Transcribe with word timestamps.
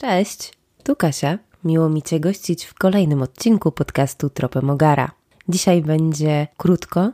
Cześć, 0.00 0.52
tu 0.82 0.96
Kasia. 0.96 1.38
Miło 1.64 1.88
mi 1.88 2.02
Cię 2.02 2.20
gościć 2.20 2.64
w 2.64 2.74
kolejnym 2.74 3.22
odcinku 3.22 3.72
podcastu 3.72 4.30
Tropem 4.30 4.70
Ogara. 4.70 5.10
Dzisiaj 5.48 5.82
będzie 5.82 6.46
krótko, 6.56 7.12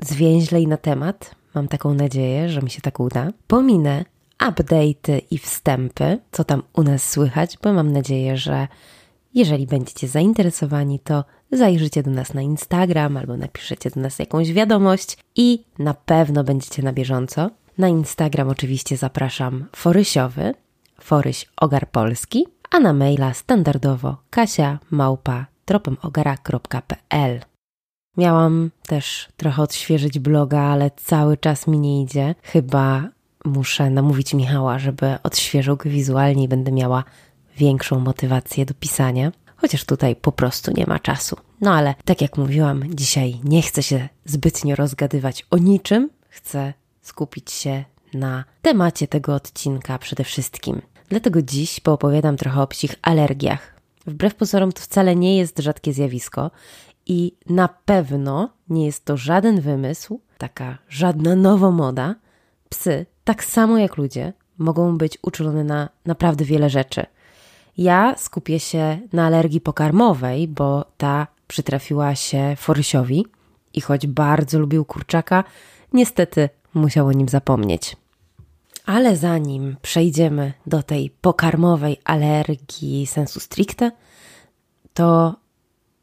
zwięźlej 0.00 0.66
na 0.66 0.76
temat. 0.76 1.34
Mam 1.54 1.68
taką 1.68 1.94
nadzieję, 1.94 2.48
że 2.48 2.62
mi 2.62 2.70
się 2.70 2.80
tak 2.80 3.00
uda. 3.00 3.30
Pominę 3.46 4.04
update'y 4.38 5.20
i 5.30 5.38
wstępy, 5.38 6.18
co 6.32 6.44
tam 6.44 6.62
u 6.72 6.82
nas 6.82 7.10
słychać, 7.10 7.58
bo 7.62 7.72
mam 7.72 7.92
nadzieję, 7.92 8.36
że 8.36 8.68
jeżeli 9.34 9.66
będziecie 9.66 10.08
zainteresowani, 10.08 11.00
to 11.00 11.24
zajrzycie 11.52 12.02
do 12.02 12.10
nas 12.10 12.34
na 12.34 12.42
Instagram 12.42 13.16
albo 13.16 13.36
napiszecie 13.36 13.90
do 13.90 14.00
nas 14.00 14.18
jakąś 14.18 14.52
wiadomość 14.52 15.18
i 15.36 15.64
na 15.78 15.94
pewno 15.94 16.44
będziecie 16.44 16.82
na 16.82 16.92
bieżąco. 16.92 17.50
Na 17.78 17.88
Instagram 17.88 18.48
oczywiście 18.48 18.96
zapraszam 18.96 19.66
forysiowy, 19.76 20.54
foryś 21.00 21.46
ogar 21.56 21.90
polski, 21.90 22.46
a 22.70 22.80
na 22.80 22.92
maila 22.92 23.34
standardowo 23.34 24.16
kasia 24.30 24.78
małpa. 24.90 25.46
Miałam 28.16 28.70
też 28.86 29.28
trochę 29.36 29.62
odświeżyć 29.62 30.18
bloga, 30.18 30.60
ale 30.60 30.90
cały 30.90 31.36
czas 31.36 31.66
mi 31.66 31.78
nie 31.78 32.02
idzie. 32.02 32.34
Chyba 32.42 33.08
muszę 33.44 33.90
namówić 33.90 34.34
Michała, 34.34 34.78
żeby 34.78 35.18
odświeżył 35.22 35.76
go 35.76 35.90
wizualnie 35.90 36.44
i 36.44 36.48
będę 36.48 36.72
miała 36.72 37.04
większą 37.56 38.00
motywację 38.00 38.66
do 38.66 38.74
pisania. 38.74 39.32
Chociaż 39.56 39.84
tutaj 39.84 40.16
po 40.16 40.32
prostu 40.32 40.72
nie 40.76 40.86
ma 40.86 40.98
czasu. 40.98 41.36
No 41.60 41.74
ale 41.74 41.94
tak 42.04 42.20
jak 42.20 42.36
mówiłam, 42.36 42.94
dzisiaj 42.94 43.40
nie 43.44 43.62
chcę 43.62 43.82
się 43.82 44.08
zbytnio 44.24 44.76
rozgadywać 44.76 45.46
o 45.50 45.58
niczym. 45.58 46.10
Chcę 46.28 46.74
skupić 47.02 47.50
się 47.50 47.84
na 48.14 48.44
temacie 48.62 49.08
tego 49.08 49.34
odcinka 49.34 49.98
przede 49.98 50.24
wszystkim. 50.24 50.82
Dlatego 51.08 51.42
dziś 51.42 51.80
poopowiadam 51.80 52.36
trochę 52.36 52.62
o 52.62 52.66
psich 52.66 52.94
alergiach. 53.02 53.74
Wbrew 54.06 54.34
pozorom 54.34 54.72
to 54.72 54.80
wcale 54.82 55.16
nie 55.16 55.38
jest 55.38 55.58
rzadkie 55.58 55.92
zjawisko 55.92 56.50
i 57.06 57.32
na 57.48 57.68
pewno 57.68 58.50
nie 58.68 58.86
jest 58.86 59.04
to 59.04 59.16
żaden 59.16 59.60
wymysł, 59.60 60.20
taka 60.38 60.78
żadna 60.88 61.36
nowomoda. 61.36 62.14
Psy, 62.68 63.06
tak 63.24 63.44
samo 63.44 63.78
jak 63.78 63.96
ludzie, 63.96 64.32
mogą 64.58 64.98
być 64.98 65.18
uczulone 65.22 65.64
na 65.64 65.88
naprawdę 66.06 66.44
wiele 66.44 66.70
rzeczy. 66.70 67.06
Ja 67.78 68.14
skupię 68.18 68.60
się 68.60 68.98
na 69.12 69.26
alergii 69.26 69.60
pokarmowej, 69.60 70.48
bo 70.48 70.84
ta 70.96 71.26
przytrafiła 71.46 72.14
się 72.14 72.54
Forysiowi 72.56 73.26
i 73.74 73.80
choć 73.80 74.06
bardzo 74.06 74.58
lubił 74.58 74.84
kurczaka, 74.84 75.44
niestety 75.92 76.48
musiał 76.76 77.06
o 77.06 77.12
nim 77.12 77.28
zapomnieć. 77.28 77.96
Ale 78.86 79.16
zanim 79.16 79.76
przejdziemy 79.82 80.52
do 80.66 80.82
tej 80.82 81.10
pokarmowej 81.10 81.96
alergii 82.04 83.06
sensu 83.06 83.40
stricte, 83.40 83.90
to 84.94 85.34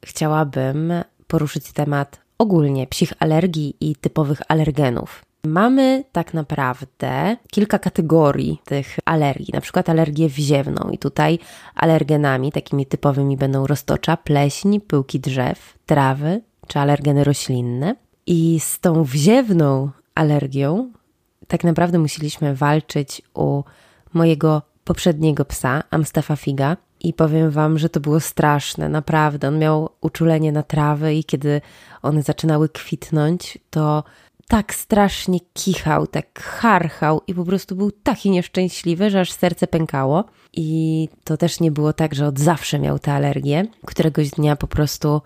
chciałabym 0.06 0.94
poruszyć 1.28 1.72
temat 1.72 2.20
ogólnie 2.38 2.88
psich 2.88 3.14
alergii 3.20 3.76
i 3.82 3.96
typowych 3.96 4.42
alergenów. 4.48 5.26
Mamy 5.46 6.04
tak 6.12 6.34
naprawdę 6.34 7.38
kilka 7.52 7.80
kategorii 7.80 8.62
tych 8.66 8.98
alergii, 9.06 9.54
na 9.54 9.62
przykład 9.62 9.90
alergię 9.90 10.30
wziewną 10.30 10.90
i 10.92 10.98
tutaj 10.98 11.40
alergenami 11.76 12.52
takimi 12.52 12.86
typowymi 12.86 13.38
będą 13.38 13.68
roztocza, 13.68 14.18
pleśń, 14.18 14.80
pyłki 14.80 15.20
drzew, 15.20 15.78
trawy 15.86 16.42
czy 16.68 16.80
alergeny 16.80 17.24
roślinne. 17.24 17.96
I 18.28 18.60
z 18.60 18.80
tą 18.80 19.04
wziewną 19.04 19.90
alergią 20.16 20.92
tak 21.48 21.64
naprawdę 21.64 22.00
musieliśmy 22.00 22.56
walczyć 22.56 23.22
u 23.34 23.64
mojego 24.14 24.62
poprzedniego 24.84 25.46
psa, 25.46 25.84
Amstafa 25.92 26.36
Figa. 26.36 26.78
I 27.00 27.14
powiem 27.14 27.52
Wam, 27.52 27.80
że 27.80 27.90
to 27.90 28.00
było 28.00 28.20
straszne, 28.20 28.90
naprawdę. 28.90 29.48
On 29.48 29.60
miał 29.60 29.90
uczulenie 30.02 30.52
na 30.52 30.64
trawy, 30.64 31.16
i 31.16 31.24
kiedy 31.24 31.62
one 32.02 32.22
zaczynały 32.24 32.70
kwitnąć, 32.70 33.58
to 33.70 34.04
tak 34.48 34.74
strasznie 34.74 35.40
kichał, 35.54 36.08
tak 36.08 36.40
charchał 36.40 37.22
i 37.28 37.34
po 37.34 37.46
prostu 37.46 37.76
był 37.76 37.92
taki 37.92 38.30
nieszczęśliwy, 38.30 39.10
że 39.10 39.20
aż 39.20 39.32
serce 39.32 39.68
pękało. 39.68 40.24
I 40.54 41.10
to 41.24 41.38
też 41.38 41.60
nie 41.60 41.72
było 41.72 41.94
tak, 41.94 42.16
że 42.16 42.28
od 42.28 42.40
zawsze 42.40 42.80
miał 42.80 43.00
tę 43.00 43.14
alergię. 43.14 43.66
Któregoś 43.86 44.30
dnia 44.30 44.56
po 44.56 44.68
prostu 44.68 45.22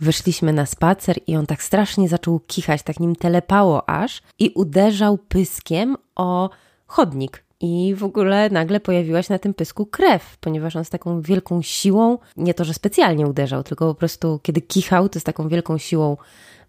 wyszliśmy 0.00 0.52
na 0.52 0.66
spacer 0.66 1.16
i 1.26 1.36
on 1.36 1.46
tak 1.46 1.62
strasznie 1.62 2.08
zaczął 2.08 2.40
kichać, 2.40 2.82
tak 2.82 3.00
nim 3.00 3.16
telepało 3.16 3.88
aż 3.88 4.22
i 4.38 4.50
uderzał 4.54 5.18
pyskiem 5.18 5.96
o 6.16 6.50
chodnik. 6.86 7.44
I 7.60 7.94
w 7.96 8.04
ogóle 8.04 8.50
nagle 8.50 8.80
pojawiła 8.80 9.22
się 9.22 9.34
na 9.34 9.38
tym 9.38 9.54
pysku 9.54 9.86
krew, 9.86 10.36
ponieważ 10.40 10.76
on 10.76 10.84
z 10.84 10.90
taką 10.90 11.20
wielką 11.22 11.62
siłą, 11.62 12.18
nie 12.36 12.54
to, 12.54 12.64
że 12.64 12.74
specjalnie 12.74 13.26
uderzał, 13.26 13.62
tylko 13.62 13.88
po 13.88 13.94
prostu 13.94 14.40
kiedy 14.42 14.60
kichał, 14.60 15.08
to 15.08 15.20
z 15.20 15.24
taką 15.24 15.48
wielką 15.48 15.78
siłą 15.78 16.16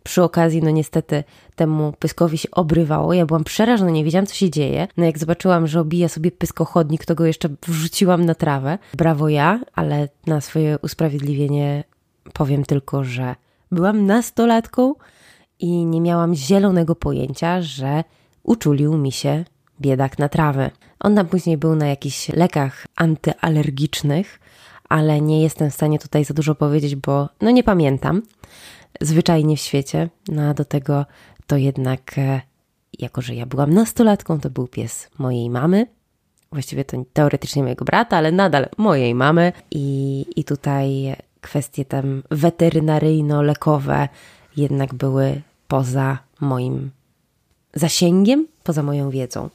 przy 0.04 0.24
okazji, 0.24 0.62
no 0.62 0.70
niestety 0.70 1.24
temu 1.56 1.94
pyskowi 2.00 2.38
się 2.38 2.52
obrywało. 2.52 3.14
Ja 3.14 3.26
byłam 3.26 3.44
przerażona, 3.44 3.92
nie 3.92 4.04
wiedziałam, 4.04 4.26
co 4.26 4.36
się 4.36 4.50
dzieje. 4.50 4.88
No 4.98 5.06
jak 5.06 5.18
zobaczyłam, 5.18 5.68
że 5.68 5.80
obija 5.80 6.10
sobie 6.10 6.32
pyskochodnik, 6.32 7.06
to 7.06 7.16
go 7.16 7.26
jeszcze 7.26 7.50
wrzuciłam 7.68 8.26
na 8.26 8.36
trawę. 8.36 8.78
Brawo 8.94 9.30
ja, 9.30 9.60
ale 9.74 10.10
na 10.28 10.42
swoje 10.42 10.80
usprawiedliwienie 10.82 11.84
powiem 12.34 12.64
tylko, 12.64 13.04
że 13.04 13.36
byłam 13.72 14.06
nastolatką 14.06 14.96
i 15.60 15.86
nie 15.86 16.02
miałam 16.02 16.36
zielonego 16.36 16.96
pojęcia, 16.96 17.62
że 17.62 18.04
uczulił 18.44 18.98
mi 18.98 19.12
się 19.12 19.46
biedak 19.82 20.20
na 20.20 20.30
trawę. 20.30 20.72
On 21.00 21.16
tam 21.16 21.28
później 21.28 21.58
był 21.58 21.76
na 21.76 21.88
jakichś 21.88 22.30
lekach 22.30 22.88
antyalergicznych, 22.96 24.40
ale 24.90 25.22
nie 25.22 25.42
jestem 25.42 25.72
w 25.72 25.74
stanie 25.74 26.00
tutaj 26.00 26.26
za 26.26 26.34
dużo 26.34 26.56
powiedzieć, 26.56 26.96
bo 26.96 27.30
no 27.42 27.52
nie 27.52 27.64
pamiętam 27.64 28.22
zwyczajnie 29.02 29.58
w 29.58 29.60
świecie. 29.60 30.10
No 30.28 30.42
a 30.42 30.54
do 30.54 30.66
tego 30.66 31.06
to 31.48 31.58
jednak, 31.58 32.18
e, 32.18 32.42
jako 33.00 33.22
że 33.22 33.36
ja 33.36 33.46
byłam 33.46 33.74
nastolatką, 33.74 34.40
to 34.40 34.50
był 34.50 34.68
pies 34.68 35.10
mojej 35.18 35.50
mamy. 35.50 35.88
Właściwie 36.52 36.86
to 36.86 37.04
teoretycznie 37.14 37.64
mojego 37.64 37.86
brata, 37.86 38.18
ale 38.18 38.32
nadal 38.32 38.68
mojej 38.78 39.16
mamy. 39.16 39.54
I, 39.72 40.26
i 40.36 40.44
tutaj 40.44 41.16
kwestie 41.42 41.86
tam 41.86 42.24
weterynaryjno-lekowe 42.32 44.08
jednak 44.58 44.94
były 44.94 45.42
poza 45.68 46.18
moim 46.40 46.92
zasięgiem, 47.74 48.48
poza 48.64 48.84
moją 48.84 49.10
wiedzą. 49.10 49.50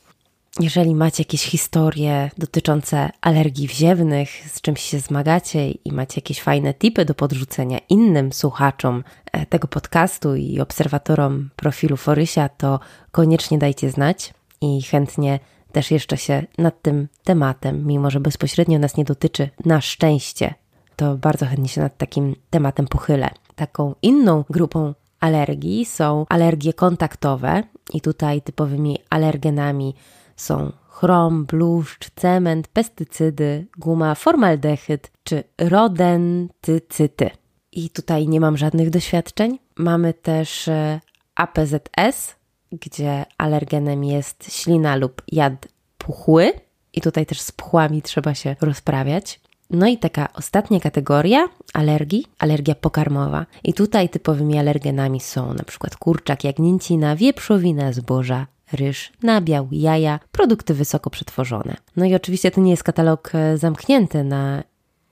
Jeżeli 0.61 0.95
macie 0.95 1.21
jakieś 1.23 1.45
historie 1.45 2.31
dotyczące 2.39 3.11
alergii 3.21 3.69
wziewnych, 3.69 4.29
z 4.53 4.61
czymś 4.61 4.81
się 4.81 4.99
zmagacie 4.99 5.71
i 5.71 5.93
macie 5.93 6.15
jakieś 6.17 6.43
fajne 6.43 6.75
tipy 6.75 7.05
do 7.05 7.15
podrzucenia 7.15 7.79
innym 7.89 8.33
słuchaczom 8.33 9.05
e, 9.33 9.47
tego 9.47 9.69
podcastu 9.69 10.35
i 10.35 10.61
obserwatorom 10.61 11.51
profilu 11.57 11.97
Forysia, 11.97 12.49
to 12.49 12.81
koniecznie 13.13 13.59
dajcie 13.59 13.91
znać 13.91 14.35
i 14.61 14.83
chętnie 14.83 15.41
też 15.73 15.91
jeszcze 15.91 16.17
się 16.17 16.47
nad 16.59 16.83
tym 16.83 17.09
tematem, 17.25 17.87
mimo 17.87 18.11
że 18.11 18.21
bezpośrednio 18.21 18.79
nas 18.79 18.97
nie 18.97 19.05
dotyczy, 19.05 19.51
na 19.65 19.81
szczęście, 19.81 20.55
to 20.97 21.17
bardzo 21.17 21.47
chętnie 21.47 21.69
się 21.69 21.81
nad 21.81 21.97
takim 21.97 22.37
tematem 22.51 22.87
pochylę. 22.87 23.31
Taką 23.55 23.95
inną 24.03 24.45
grupą 24.51 24.95
alergii 25.21 25.85
są 25.85 26.27
alergie 26.29 26.73
kontaktowe 26.73 27.63
i 27.93 28.01
tutaj 28.01 28.43
typowymi 28.43 28.99
alergenami 29.11 29.95
są 30.37 30.73
chrom, 30.89 31.45
bluszcz, 31.45 32.11
cement, 32.11 32.69
pestycydy, 32.69 33.67
guma, 33.79 34.15
formaldehyd 34.15 35.11
czy 35.25 35.45
rodentycyty. 35.59 37.31
I 37.73 37.91
tutaj 37.91 38.29
nie 38.29 38.41
mam 38.41 38.57
żadnych 38.57 38.91
doświadczeń. 38.91 39.59
Mamy 39.77 40.15
też 40.15 40.69
e, 40.69 41.01
APZS, 41.35 42.35
gdzie 42.73 43.25
alergenem 43.39 44.05
jest 44.05 44.53
ślina 44.53 44.97
lub 44.97 45.23
jad 45.33 45.69
puchły. 45.99 46.53
I 46.93 47.01
tutaj 47.01 47.27
też 47.27 47.41
z 47.41 47.53
pchłami 47.53 48.03
trzeba 48.03 48.35
się 48.35 48.57
rozprawiać. 48.61 49.41
No 49.71 49.87
i 49.87 49.99
taka 49.99 50.29
ostatnia 50.33 50.81
kategoria 50.81 51.49
alergii, 51.75 52.27
alergia 52.39 52.75
pokarmowa. 52.75 53.47
I 53.65 53.75
tutaj 53.75 54.09
typowymi 54.09 54.59
alergenami 54.59 55.21
są 55.21 55.55
na 55.55 55.65
przykład 55.65 55.97
kurczak, 55.97 56.45
jagnięcina, 56.45 57.17
wieprzowina, 57.17 57.93
zboża, 57.93 58.47
ryż, 58.73 59.13
nabiał, 59.23 59.69
jaja, 59.73 60.21
produkty 60.33 60.75
wysoko 60.75 61.11
przetworzone. 61.11 61.77
No 61.97 62.05
i 62.05 62.15
oczywiście 62.15 62.51
to 62.51 62.61
nie 62.61 62.71
jest 62.71 62.83
katalog 62.83 63.31
e, 63.35 63.59
zamknięty 63.59 64.25
na 64.25 64.63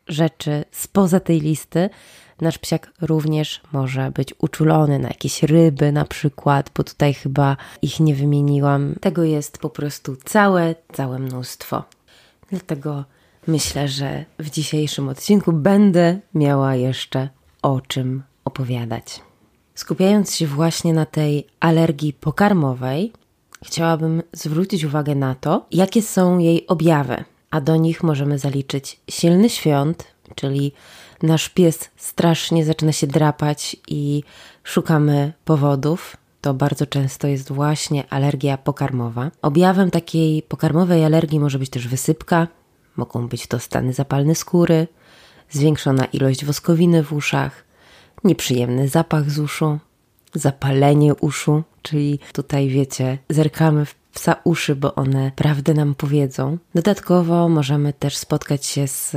rzeczy 0.08 0.64
spoza 0.70 1.20
tej 1.20 1.40
listy. 1.40 1.90
Nasz 2.40 2.58
psiak 2.58 2.92
również 3.00 3.60
może 3.72 4.10
być 4.10 4.34
uczulony 4.38 4.98
na 4.98 5.08
jakieś 5.08 5.42
ryby 5.42 5.92
na 5.92 6.04
przykład, 6.04 6.70
bo 6.76 6.84
tutaj 6.84 7.14
chyba 7.14 7.56
ich 7.82 8.00
nie 8.00 8.14
wymieniłam. 8.14 8.94
Tego 9.00 9.24
jest 9.24 9.58
po 9.58 9.70
prostu 9.70 10.16
całe, 10.16 10.74
całe 10.92 11.18
mnóstwo. 11.18 11.84
Dlatego 12.50 13.04
myślę, 13.46 13.88
że 13.88 14.24
w 14.38 14.50
dzisiejszym 14.50 15.08
odcinku 15.08 15.52
będę 15.52 16.18
miała 16.34 16.74
jeszcze 16.74 17.28
o 17.62 17.80
czym 17.80 18.22
opowiadać. 18.44 19.20
Skupiając 19.74 20.34
się 20.34 20.46
właśnie 20.46 20.92
na 20.92 21.06
tej 21.06 21.46
alergii 21.60 22.12
pokarmowej, 22.12 23.12
chciałabym 23.64 24.22
zwrócić 24.32 24.84
uwagę 24.84 25.14
na 25.14 25.34
to, 25.34 25.66
jakie 25.70 26.02
są 26.02 26.38
jej 26.38 26.66
objawy. 26.66 27.24
a 27.50 27.60
do 27.60 27.76
nich 27.76 28.02
możemy 28.02 28.38
zaliczyć 28.38 29.00
silny 29.10 29.50
świąt, 29.50 30.04
czyli 30.34 30.72
nasz 31.22 31.48
pies 31.48 31.90
strasznie 31.96 32.64
zaczyna 32.64 32.92
się 32.92 33.06
drapać 33.06 33.76
i 33.88 34.22
szukamy 34.64 35.32
powodów. 35.44 36.16
To 36.40 36.54
bardzo 36.54 36.86
często 36.86 37.28
jest 37.28 37.52
właśnie 37.52 38.04
alergia 38.10 38.58
pokarmowa. 38.58 39.30
Objawem 39.42 39.90
takiej 39.90 40.42
pokarmowej 40.42 41.04
alergii 41.04 41.40
może 41.40 41.58
być 41.58 41.70
też 41.70 41.88
wysypka, 41.88 42.48
mogą 42.96 43.28
być 43.28 43.46
to 43.46 43.58
stany 43.58 43.92
zapalne 43.92 44.34
skóry, 44.34 44.86
zwiększona 45.50 46.04
ilość 46.04 46.44
woskowiny 46.44 47.02
w 47.02 47.12
uszach, 47.12 47.64
nieprzyjemny 48.24 48.88
zapach 48.88 49.30
z 49.30 49.38
uszu, 49.38 49.78
zapalenie 50.34 51.14
uszu, 51.14 51.62
czyli 51.82 52.18
tutaj 52.32 52.68
wiecie, 52.68 53.18
zerkamy 53.28 53.84
w 53.84 53.94
psa 54.14 54.36
uszy, 54.44 54.76
bo 54.76 54.94
one 54.94 55.32
prawdę 55.36 55.74
nam 55.74 55.94
powiedzą. 55.94 56.58
Dodatkowo 56.74 57.48
możemy 57.48 57.92
też 57.92 58.16
spotkać 58.16 58.66
się 58.66 58.88
z, 58.88 59.10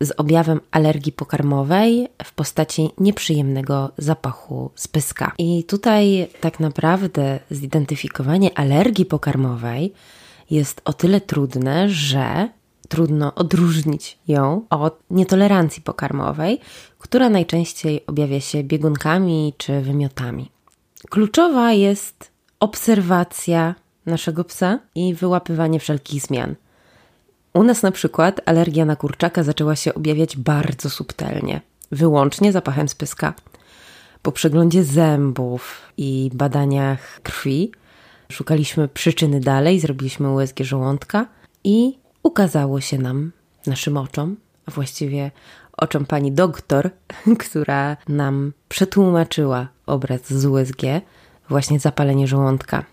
z 0.00 0.12
objawem 0.16 0.60
alergii 0.70 1.12
pokarmowej 1.12 2.08
w 2.24 2.32
postaci 2.32 2.90
nieprzyjemnego 2.98 3.90
zapachu 3.98 4.70
z 4.74 4.88
pyska. 4.88 5.32
I 5.38 5.64
tutaj 5.64 6.28
tak 6.40 6.60
naprawdę 6.60 7.40
zidentyfikowanie 7.50 8.58
alergii 8.58 9.06
pokarmowej 9.06 9.92
jest 10.50 10.80
o 10.84 10.92
tyle 10.92 11.20
trudne, 11.20 11.88
że 11.88 12.48
trudno 12.90 13.34
odróżnić 13.34 14.18
ją 14.28 14.62
od 14.70 14.98
nietolerancji 15.10 15.82
pokarmowej, 15.82 16.60
która 16.98 17.30
najczęściej 17.30 18.06
objawia 18.06 18.40
się 18.40 18.64
biegunkami 18.64 19.54
czy 19.56 19.80
wymiotami. 19.80 20.50
Kluczowa 21.10 21.72
jest 21.72 22.30
obserwacja 22.60 23.74
naszego 24.06 24.44
psa 24.44 24.78
i 24.94 25.14
wyłapywanie 25.14 25.80
wszelkich 25.80 26.22
zmian. 26.22 26.54
U 27.54 27.62
nas 27.62 27.82
na 27.82 27.90
przykład 27.90 28.40
alergia 28.46 28.84
na 28.84 28.96
kurczaka 28.96 29.42
zaczęła 29.42 29.76
się 29.76 29.94
objawiać 29.94 30.36
bardzo 30.36 30.90
subtelnie, 30.90 31.60
wyłącznie 31.92 32.52
zapachem 32.52 32.88
z 32.88 32.94
pyska. 32.94 33.34
Po 34.22 34.32
przeglądzie 34.32 34.84
zębów 34.84 35.82
i 35.96 36.30
badaniach 36.34 37.20
krwi 37.22 37.72
szukaliśmy 38.32 38.88
przyczyny 38.88 39.40
dalej, 39.40 39.80
zrobiliśmy 39.80 40.30
USG 40.30 40.60
żołądka 40.60 41.26
i 41.64 41.99
ukazało 42.22 42.80
się 42.80 42.98
nam, 42.98 43.32
naszym 43.66 43.96
oczom, 43.96 44.36
a 44.66 44.70
właściwie 44.70 45.30
oczom 45.72 46.06
pani 46.06 46.32
doktor, 46.32 46.90
która 47.48 47.96
nam 48.08 48.52
przetłumaczyła 48.68 49.68
obraz 49.86 50.32
z 50.32 50.44
USG, 50.46 50.82
właśnie 51.48 51.80
zapalenie 51.80 52.26
żołądka. 52.26 52.84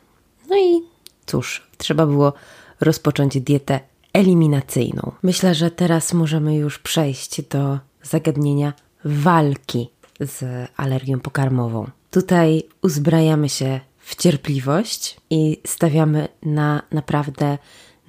No 0.49 0.57
i 0.57 0.81
cóż, 1.25 1.67
trzeba 1.77 2.05
było 2.05 2.33
rozpocząć 2.81 3.41
dietę 3.41 3.79
eliminacyjną. 4.13 5.11
Myślę, 5.23 5.55
że 5.55 5.71
teraz 5.71 6.13
możemy 6.13 6.55
już 6.55 6.79
przejść 6.79 7.41
do 7.41 7.79
zagadnienia 8.03 8.73
walki 9.05 9.89
z 10.19 10.67
alergią 10.77 11.19
pokarmową. 11.19 11.89
Tutaj 12.11 12.63
uzbrajamy 12.81 13.49
się 13.49 13.79
w 13.99 14.15
cierpliwość 14.15 15.17
i 15.29 15.61
stawiamy 15.65 16.27
na 16.43 16.81
naprawdę 16.91 17.57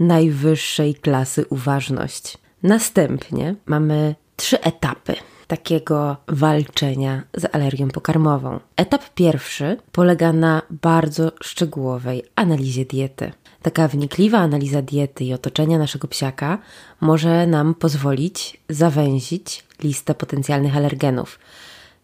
najwyższej 0.00 0.94
klasy 0.94 1.44
uważność. 1.50 2.38
Następnie 2.62 3.54
mamy 3.66 4.14
trzy 4.36 4.60
etapy 4.60 5.14
takiego 5.46 6.16
walczenia 6.28 7.22
z 7.36 7.54
alergią 7.54 7.88
pokarmową. 7.88 8.60
Etap 8.76 9.14
pierwszy 9.14 9.76
polega 9.92 10.32
na 10.32 10.62
bardzo 10.70 11.32
szczegółowej 11.42 12.22
analizie 12.36 12.84
diety. 12.84 13.32
Taka 13.62 13.88
wnikliwa 13.88 14.38
analiza 14.38 14.82
diety 14.82 15.24
i 15.24 15.32
otoczenia 15.32 15.78
naszego 15.78 16.08
psiaka 16.08 16.58
może 17.00 17.46
nam 17.46 17.74
pozwolić 17.74 18.60
zawęzić 18.68 19.64
listę 19.82 20.14
potencjalnych 20.14 20.76
alergenów. 20.76 21.38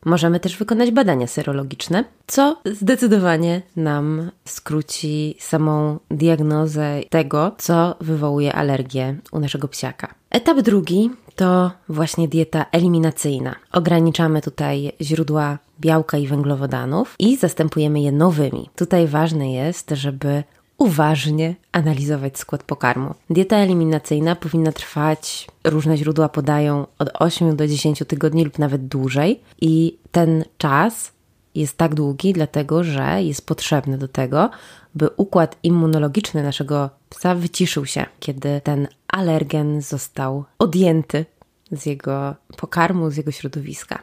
Możemy 0.05 0.41
też 0.41 0.57
wykonać 0.57 0.91
badania 0.91 1.27
serologiczne, 1.27 2.05
co 2.27 2.57
zdecydowanie 2.65 3.63
nam 3.77 4.31
skróci 4.45 5.37
samą 5.41 5.99
diagnozę 6.11 7.01
tego, 7.11 7.53
co 7.59 7.97
wywołuje 8.01 8.53
alergię 8.53 9.17
u 9.33 9.41
naszego 9.41 9.69
psiaka. 9.69 10.15
Etap 10.31 10.61
drugi 10.61 11.11
to 11.37 11.71
właśnie 11.89 12.29
dieta 12.29 12.67
eliminacyjna. 12.73 13.55
Ograniczamy 13.73 14.43
tutaj 14.43 14.93
źródła 15.01 15.59
białka 15.81 16.19
i 16.19 16.27
węglowodanów 16.27 17.15
i 17.19 17.37
zastępujemy 17.37 18.01
je 18.01 18.13
nowymi. 18.13 18.71
Tutaj 18.77 19.07
ważne 19.07 19.53
jest, 19.53 19.91
żeby 19.91 20.43
uważnie 20.79 21.55
analizować 21.73 22.39
skład 22.39 22.63
pokarmu. 22.63 23.15
Dieta 23.31 23.57
eliminacyjna 23.57 24.37
powinna 24.37 24.73
trwać, 24.73 25.49
różne 25.65 25.97
źródła 25.97 26.29
podają, 26.29 26.87
od 26.99 27.11
8 27.15 27.57
do 27.57 27.67
10 27.67 28.03
tygodni 28.09 28.45
lub 28.45 28.59
nawet 28.59 28.87
dłużej, 28.89 29.41
i 29.61 29.99
ten 30.13 30.45
czas 30.59 31.13
jest 31.55 31.77
tak 31.77 31.95
długi, 31.95 32.33
dlatego 32.33 32.85
że 32.85 33.23
jest 33.23 33.47
potrzebny 33.47 33.99
do 33.99 34.09
tego, 34.09 34.51
by 34.95 35.09
układ 35.17 35.57
immunologiczny 35.63 36.43
naszego 36.43 36.91
psa 37.09 37.35
wyciszył 37.35 37.87
się, 37.87 38.07
kiedy 38.21 38.61
ten 38.65 38.89
alergen 39.09 39.83
został 39.83 40.45
odjęty 40.59 41.25
z 41.73 41.87
jego 41.87 42.35
pokarmu, 42.57 43.11
z 43.11 43.17
jego 43.17 43.31
środowiska. 43.31 43.99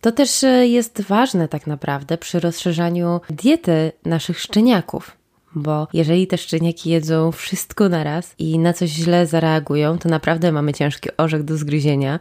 To 0.00 0.12
też 0.12 0.44
jest 0.62 1.00
ważne 1.00 1.48
tak 1.48 1.66
naprawdę 1.66 2.18
przy 2.18 2.40
rozszerzaniu 2.40 3.20
diety 3.30 3.92
naszych 4.04 4.40
szczeniaków 4.40 5.16
bo 5.54 5.88
jeżeli 5.92 6.26
te 6.26 6.38
szczeniaki 6.38 6.90
jedzą 6.90 7.32
wszystko 7.32 7.88
naraz 7.88 8.34
i 8.38 8.58
na 8.58 8.72
coś 8.72 8.90
źle 8.90 9.26
zareagują, 9.26 9.98
to 9.98 10.08
naprawdę 10.08 10.52
mamy 10.52 10.72
ciężki 10.72 11.08
orzech 11.16 11.42
do 11.42 11.56
zgryzienia, 11.56 12.18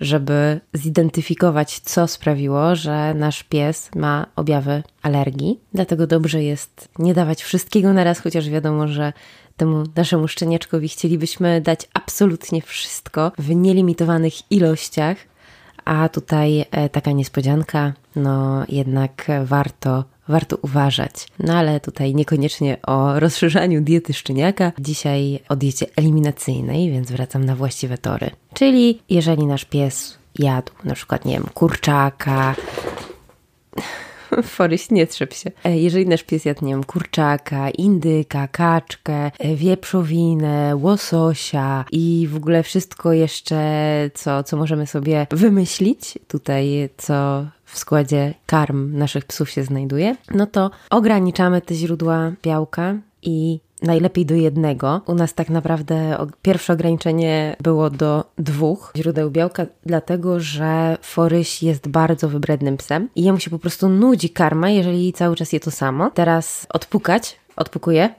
żeby 0.00 0.60
zidentyfikować, 0.74 1.80
co 1.80 2.06
sprawiło, 2.06 2.76
że 2.76 3.14
nasz 3.14 3.42
pies 3.42 3.90
ma 3.94 4.26
objawy 4.36 4.82
alergii. 5.02 5.60
Dlatego 5.74 6.06
dobrze 6.06 6.42
jest 6.42 6.88
nie 6.98 7.14
dawać 7.14 7.42
wszystkiego 7.42 7.92
naraz, 7.92 8.20
chociaż 8.20 8.48
wiadomo, 8.48 8.88
że 8.88 9.12
temu 9.56 9.84
naszemu 9.96 10.28
szczeniaczkowi 10.28 10.88
chcielibyśmy 10.88 11.60
dać 11.60 11.88
absolutnie 11.94 12.62
wszystko 12.62 13.32
w 13.38 13.54
nielimitowanych 13.54 14.52
ilościach, 14.52 15.16
a 15.84 16.08
tutaj 16.08 16.64
e, 16.70 16.88
taka 16.88 17.12
niespodzianka, 17.12 17.92
no 18.16 18.64
jednak 18.68 19.26
warto 19.44 20.04
warto 20.28 20.56
uważać. 20.62 21.28
No 21.38 21.54
ale 21.54 21.80
tutaj 21.80 22.14
niekoniecznie 22.14 22.76
o 22.82 23.20
rozszerzaniu 23.20 23.80
diety 23.80 24.14
szczeniaka, 24.14 24.72
dzisiaj 24.78 25.40
o 25.48 25.56
diecie 25.56 25.86
eliminacyjnej, 25.96 26.90
więc 26.90 27.10
wracam 27.10 27.44
na 27.44 27.56
właściwe 27.56 27.98
tory. 27.98 28.30
Czyli 28.54 29.00
jeżeli 29.10 29.46
nasz 29.46 29.64
pies 29.64 30.18
jadł 30.38 30.72
na 30.84 30.94
przykład, 30.94 31.24
nie 31.24 31.34
wiem, 31.34 31.46
kurczaka, 31.54 32.54
Foryś, 34.42 34.90
nie 34.90 35.06
trzep 35.06 35.34
się. 35.34 35.50
E, 35.64 35.78
jeżeli 35.78 36.06
nasz 36.06 36.22
pies 36.22 36.44
jadł, 36.44 36.64
nie 36.64 36.72
wiem, 36.72 36.84
kurczaka, 36.84 37.70
indyka, 37.70 38.48
kaczkę, 38.48 39.30
e, 39.38 39.56
wieprzowinę, 39.56 40.76
łososia 40.76 41.84
i 41.92 42.28
w 42.30 42.36
ogóle 42.36 42.62
wszystko 42.62 43.12
jeszcze, 43.12 43.60
co, 44.14 44.42
co 44.42 44.56
możemy 44.56 44.86
sobie 44.86 45.26
wymyślić, 45.30 46.18
tutaj 46.28 46.88
co 46.96 47.46
w 47.66 47.78
składzie 47.78 48.34
karm 48.46 48.98
naszych 48.98 49.24
psów 49.24 49.50
się 49.50 49.64
znajduje, 49.64 50.16
no 50.34 50.46
to 50.46 50.70
ograniczamy 50.90 51.60
te 51.60 51.74
źródła 51.74 52.32
białka 52.42 52.94
i 53.22 53.60
najlepiej 53.82 54.26
do 54.26 54.34
jednego. 54.34 55.00
U 55.06 55.14
nas 55.14 55.34
tak 55.34 55.50
naprawdę 55.50 56.26
pierwsze 56.42 56.72
ograniczenie 56.72 57.56
było 57.60 57.90
do 57.90 58.24
dwóch 58.38 58.92
źródeł 58.96 59.30
białka, 59.30 59.66
dlatego 59.86 60.40
że 60.40 60.98
Foryś 61.02 61.62
jest 61.62 61.88
bardzo 61.88 62.28
wybrednym 62.28 62.76
psem 62.76 63.08
i 63.14 63.22
jemu 63.22 63.38
się 63.38 63.50
po 63.50 63.58
prostu 63.58 63.88
nudzi 63.88 64.30
karma, 64.30 64.70
jeżeli 64.70 65.12
cały 65.12 65.36
czas 65.36 65.52
je 65.52 65.60
to 65.60 65.70
samo. 65.70 66.10
Teraz 66.10 66.66
odpukać, 66.68 67.36
odpukuję. 67.56 68.14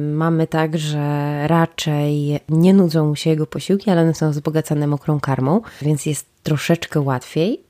Mamy 0.00 0.46
tak, 0.46 0.78
że 0.78 1.48
raczej 1.48 2.40
nie 2.48 2.74
nudzą 2.74 3.06
mu 3.06 3.16
się 3.16 3.30
jego 3.30 3.46
posiłki, 3.46 3.90
ale 3.90 4.02
one 4.02 4.14
są 4.14 4.30
wzbogacane 4.30 4.86
mokrą 4.86 5.20
karmą, 5.20 5.60
więc 5.82 6.06
jest 6.06 6.26
troszeczkę 6.42 7.00
łatwiej. 7.00 7.63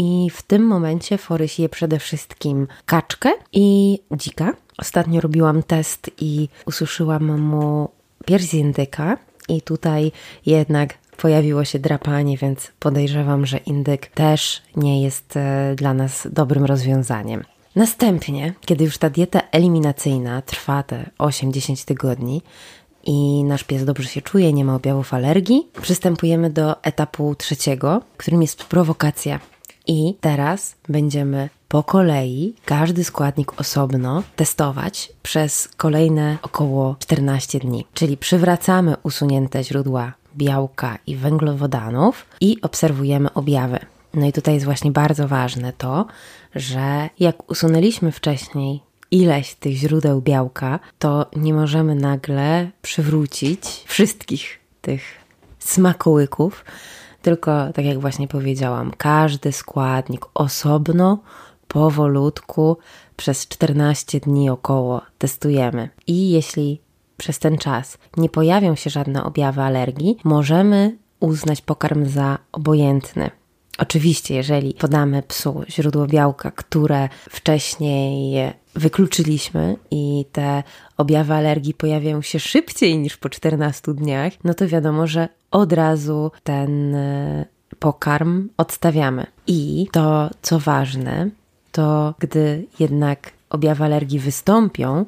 I 0.00 0.30
w 0.30 0.42
tym 0.42 0.66
momencie 0.66 1.18
Foryś 1.18 1.58
je 1.58 1.68
przede 1.68 1.98
wszystkim 1.98 2.66
kaczkę 2.86 3.30
i 3.52 3.98
dzika. 4.16 4.52
Ostatnio 4.78 5.20
robiłam 5.20 5.62
test 5.62 6.10
i 6.20 6.48
ususzyłam 6.66 7.40
mu 7.40 7.88
pierś 8.26 8.44
z 8.44 8.54
indyka 8.54 9.18
i 9.48 9.62
tutaj 9.62 10.12
jednak 10.46 10.94
pojawiło 11.16 11.64
się 11.64 11.78
drapanie, 11.78 12.36
więc 12.36 12.72
podejrzewam, 12.78 13.46
że 13.46 13.58
indyk 13.58 14.06
też 14.06 14.62
nie 14.76 15.02
jest 15.02 15.36
e, 15.36 15.74
dla 15.76 15.94
nas 15.94 16.28
dobrym 16.30 16.64
rozwiązaniem. 16.64 17.44
Następnie, 17.76 18.54
kiedy 18.60 18.84
już 18.84 18.98
ta 18.98 19.10
dieta 19.10 19.40
eliminacyjna 19.52 20.42
trwa 20.42 20.82
te 20.82 21.10
8-10 21.18 21.84
tygodni 21.84 22.42
i 23.04 23.44
nasz 23.44 23.64
pies 23.64 23.84
dobrze 23.84 24.08
się 24.08 24.22
czuje, 24.22 24.52
nie 24.52 24.64
ma 24.64 24.74
objawów 24.74 25.14
alergii, 25.14 25.68
przystępujemy 25.80 26.50
do 26.50 26.82
etapu 26.82 27.34
trzeciego, 27.34 28.02
którym 28.16 28.42
jest 28.42 28.64
prowokacja. 28.64 29.40
I 29.88 30.14
teraz 30.20 30.76
będziemy 30.88 31.48
po 31.68 31.82
kolei 31.82 32.54
każdy 32.64 33.04
składnik 33.04 33.60
osobno 33.60 34.22
testować 34.36 35.12
przez 35.22 35.68
kolejne 35.76 36.38
około 36.42 36.96
14 36.98 37.58
dni. 37.58 37.86
Czyli 37.94 38.16
przywracamy 38.16 38.96
usunięte 39.02 39.64
źródła 39.64 40.12
białka 40.36 40.98
i 41.06 41.16
węglowodanów 41.16 42.26
i 42.40 42.60
obserwujemy 42.62 43.32
objawy. 43.34 43.78
No 44.14 44.26
i 44.26 44.32
tutaj 44.32 44.54
jest 44.54 44.66
właśnie 44.66 44.90
bardzo 44.90 45.28
ważne 45.28 45.72
to, 45.72 46.06
że 46.54 47.08
jak 47.18 47.50
usunęliśmy 47.50 48.12
wcześniej 48.12 48.80
ileś 49.10 49.54
tych 49.54 49.76
źródeł 49.76 50.22
białka, 50.22 50.78
to 50.98 51.26
nie 51.36 51.54
możemy 51.54 51.94
nagle 51.94 52.70
przywrócić 52.82 53.84
wszystkich 53.86 54.58
tych 54.80 55.02
smakołyków, 55.58 56.64
tylko 57.28 57.72
tak 57.72 57.84
jak 57.84 57.98
właśnie 58.00 58.28
powiedziałam, 58.28 58.92
każdy 58.98 59.52
składnik 59.52 60.26
osobno, 60.34 61.18
powolutku, 61.68 62.76
przez 63.16 63.48
14 63.48 64.20
dni 64.20 64.50
około 64.50 65.02
testujemy. 65.18 65.88
I 66.06 66.30
jeśli 66.30 66.80
przez 67.16 67.38
ten 67.38 67.58
czas 67.58 67.98
nie 68.16 68.28
pojawią 68.28 68.74
się 68.74 68.90
żadne 68.90 69.24
objawy 69.24 69.62
alergii, 69.62 70.16
możemy 70.24 70.96
uznać 71.20 71.60
pokarm 71.60 72.06
za 72.06 72.38
obojętny. 72.52 73.30
Oczywiście, 73.78 74.34
jeżeli 74.34 74.74
podamy 74.74 75.22
psu 75.22 75.62
źródło 75.68 76.06
białka, 76.06 76.50
które 76.50 77.08
wcześniej 77.30 78.34
wykluczyliśmy 78.78 79.76
i 79.90 80.24
te 80.32 80.62
objawy 80.96 81.34
alergii 81.34 81.74
pojawiają 81.74 82.22
się 82.22 82.40
szybciej 82.40 82.98
niż 82.98 83.16
po 83.16 83.28
14 83.28 83.94
dniach, 83.94 84.32
no 84.44 84.54
to 84.54 84.68
wiadomo, 84.68 85.06
że 85.06 85.28
od 85.50 85.72
razu 85.72 86.30
ten 86.44 86.94
e, 86.94 87.44
pokarm 87.78 88.48
odstawiamy. 88.56 89.26
I 89.46 89.88
to, 89.92 90.30
co 90.42 90.58
ważne, 90.58 91.30
to 91.72 92.14
gdy 92.18 92.66
jednak 92.78 93.32
objawy 93.50 93.84
alergii 93.84 94.18
wystąpią, 94.18 95.04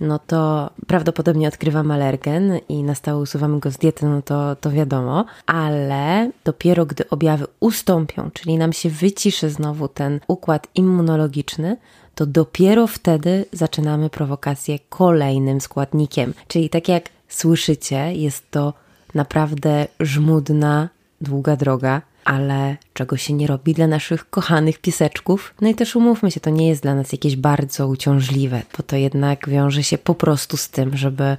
no 0.00 0.18
to 0.18 0.70
prawdopodobnie 0.86 1.48
odkrywam 1.48 1.90
alergen 1.90 2.58
i 2.68 2.82
na 2.82 2.94
stałe 2.94 3.20
usuwamy 3.20 3.60
go 3.60 3.70
z 3.70 3.76
diety, 3.76 4.06
no 4.06 4.22
to, 4.22 4.56
to 4.56 4.70
wiadomo, 4.70 5.24
ale 5.46 6.30
dopiero 6.44 6.86
gdy 6.86 7.10
objawy 7.10 7.46
ustąpią, 7.60 8.30
czyli 8.30 8.58
nam 8.58 8.72
się 8.72 8.90
wyciszy 8.90 9.50
znowu 9.50 9.88
ten 9.88 10.20
układ 10.28 10.68
immunologiczny, 10.74 11.76
to 12.16 12.26
dopiero 12.26 12.86
wtedy 12.86 13.44
zaczynamy 13.52 14.10
prowokację 14.10 14.78
kolejnym 14.88 15.60
składnikiem. 15.60 16.34
Czyli 16.48 16.70
tak 16.70 16.88
jak 16.88 17.08
słyszycie, 17.28 18.14
jest 18.14 18.50
to 18.50 18.74
naprawdę 19.14 19.86
żmudna, 20.00 20.88
długa 21.20 21.56
droga 21.56 22.02
ale 22.26 22.76
czego 22.94 23.16
się 23.16 23.34
nie 23.34 23.46
robi 23.46 23.74
dla 23.74 23.86
naszych 23.86 24.30
kochanych 24.30 24.78
pieseczków. 24.78 25.54
No 25.60 25.68
i 25.68 25.74
też 25.74 25.96
umówmy 25.96 26.30
się, 26.30 26.40
to 26.40 26.50
nie 26.50 26.68
jest 26.68 26.82
dla 26.82 26.94
nas 26.94 27.12
jakieś 27.12 27.36
bardzo 27.36 27.88
uciążliwe, 27.88 28.62
bo 28.76 28.82
to 28.82 28.96
jednak 28.96 29.48
wiąże 29.48 29.82
się 29.82 29.98
po 29.98 30.14
prostu 30.14 30.56
z 30.56 30.68
tym, 30.68 30.96
żeby 30.96 31.36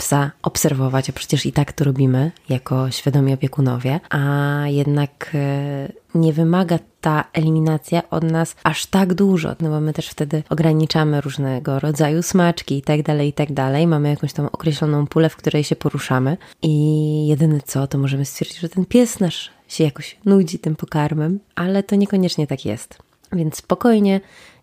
psa 0.00 0.30
obserwować, 0.42 1.10
a 1.10 1.12
przecież 1.12 1.46
i 1.46 1.52
tak 1.52 1.72
to 1.72 1.84
robimy 1.84 2.32
jako 2.48 2.90
świadomi 2.90 3.34
opiekunowie, 3.34 4.00
a 4.10 4.62
jednak 4.66 5.30
e, 5.34 5.92
nie 6.14 6.32
wymaga 6.32 6.78
ta 7.00 7.24
eliminacja 7.32 8.10
od 8.10 8.24
nas 8.24 8.56
aż 8.64 8.86
tak 8.86 9.14
dużo, 9.14 9.56
no 9.60 9.70
bo 9.70 9.80
my 9.80 9.92
też 9.92 10.08
wtedy 10.08 10.42
ograniczamy 10.48 11.20
różnego 11.20 11.80
rodzaju 11.80 12.22
smaczki 12.22 12.78
i 12.78 12.82
tak 12.82 13.02
dalej, 13.02 13.28
i 13.28 13.32
tak 13.32 13.52
dalej. 13.52 13.86
Mamy 13.86 14.08
jakąś 14.08 14.32
tam 14.32 14.46
określoną 14.46 15.06
pulę, 15.06 15.28
w 15.28 15.36
której 15.36 15.64
się 15.64 15.76
poruszamy 15.76 16.36
i 16.62 17.26
jedyne 17.26 17.60
co, 17.60 17.86
to 17.86 17.98
możemy 17.98 18.24
stwierdzić, 18.24 18.58
że 18.58 18.68
ten 18.68 18.84
pies 18.84 19.20
nasz 19.20 19.50
się 19.68 19.84
jakoś 19.84 20.16
nudzi 20.24 20.58
tym 20.58 20.76
pokarmem, 20.76 21.40
ale 21.54 21.82
to 21.82 21.96
niekoniecznie 21.96 22.46
tak 22.46 22.64
jest. 22.64 22.98
Więc 23.32 23.56
spokojnie 23.56 24.20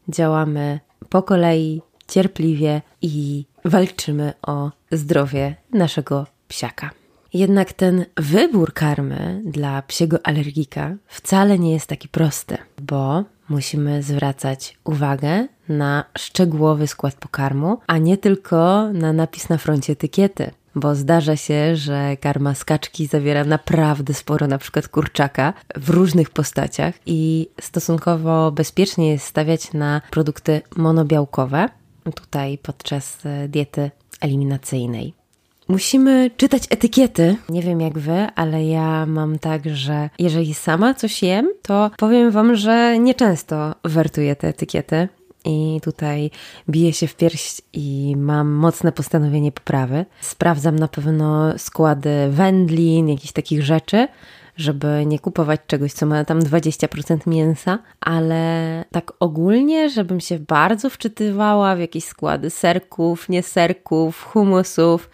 działamy 0.10 0.80
po 1.10 1.24
kolei, 1.24 1.82
cierpliwie 2.08 2.82
i 3.02 3.46
walczymy 3.66 4.34
o 4.42 4.72
zdrowie 4.92 5.56
naszego 5.74 6.26
psiaka. 6.48 6.90
Jednak 7.34 7.74
ten 7.74 8.06
wybór 8.18 8.74
karmy 8.74 9.42
dla 9.46 9.82
psiego 9.82 10.18
alergika 10.24 10.96
wcale 11.08 11.60
nie 11.60 11.74
jest 11.74 11.88
taki 11.88 12.08
prosty, 12.08 12.58
bo 12.82 13.24
musimy 13.50 14.04
zwracać 14.04 14.78
uwagę 14.84 15.48
na 15.70 16.04
szczegółowy 16.18 16.88
skład 16.88 17.16
pokarmu, 17.16 17.78
a 17.88 17.98
nie 17.98 18.18
tylko 18.18 18.90
na 18.94 19.14
napis 19.14 19.50
na 19.50 19.58
froncie 19.58 19.94
etykiety 19.94 20.52
bo 20.80 20.96
zdarza 20.96 21.36
się, 21.36 21.76
że 21.76 22.18
karma 22.18 22.56
z 22.56 22.66
kaczki 22.66 23.08
zawiera 23.08 23.44
naprawdę 23.44 24.14
sporo 24.14 24.48
na 24.48 24.58
przykład 24.58 24.88
kurczaka 24.88 25.54
w 25.76 25.90
różnych 25.90 26.30
postaciach 26.30 26.96
i 27.06 27.50
stosunkowo 27.62 28.52
bezpiecznie 28.52 29.12
jest 29.12 29.26
stawiać 29.26 29.74
na 29.74 30.02
produkty 30.12 30.62
monobiałkowe 30.76 31.70
tutaj 32.12 32.58
podczas 32.58 33.26
e, 33.26 33.48
diety 33.48 33.92
eliminacyjnej. 34.22 35.14
Musimy 35.68 36.32
czytać 36.38 36.64
etykiety. 36.70 37.36
Nie 37.50 37.62
wiem 37.62 37.82
jak 37.82 38.00
wy, 38.00 38.28
ale 38.36 38.66
ja 38.66 39.06
mam 39.06 39.40
tak, 39.40 39.62
że 39.66 40.10
jeżeli 40.20 40.54
sama 40.54 40.94
coś 40.94 41.24
jem, 41.24 41.50
to 41.62 41.92
powiem 41.98 42.32
wam, 42.32 42.56
że 42.56 43.00
nieczęsto 43.00 43.76
wertuję 43.84 44.36
te 44.36 44.48
etykiety 44.48 45.08
i 45.46 45.80
tutaj 45.84 46.32
biję 46.70 46.94
się 46.94 47.08
w 47.08 47.16
pierś 47.16 47.62
i 47.74 48.16
mam 48.18 48.50
mocne 48.50 48.92
postanowienie 48.92 49.52
poprawy. 49.52 50.06
Sprawdzam 50.22 50.80
na 50.80 50.88
pewno 50.88 51.58
składy 51.58 52.10
wędlin, 52.30 53.10
jakichś 53.10 53.34
takich 53.34 53.64
rzeczy, 53.64 54.08
żeby 54.58 55.04
nie 55.06 55.20
kupować 55.20 55.60
czegoś, 55.68 55.94
co 55.94 56.06
ma 56.06 56.26
tam 56.26 56.40
20% 56.40 57.28
mięsa, 57.28 57.80
ale 58.02 58.86
tak 58.92 59.12
ogólnie, 59.20 59.90
żebym 59.90 60.20
się 60.20 60.40
bardzo 60.40 60.90
wczytywała 60.90 61.76
w 61.76 61.80
jakieś 61.80 62.04
składy 62.04 62.50
serków, 62.50 63.30
nieserków, 63.30 64.24
humusów, 64.24 65.10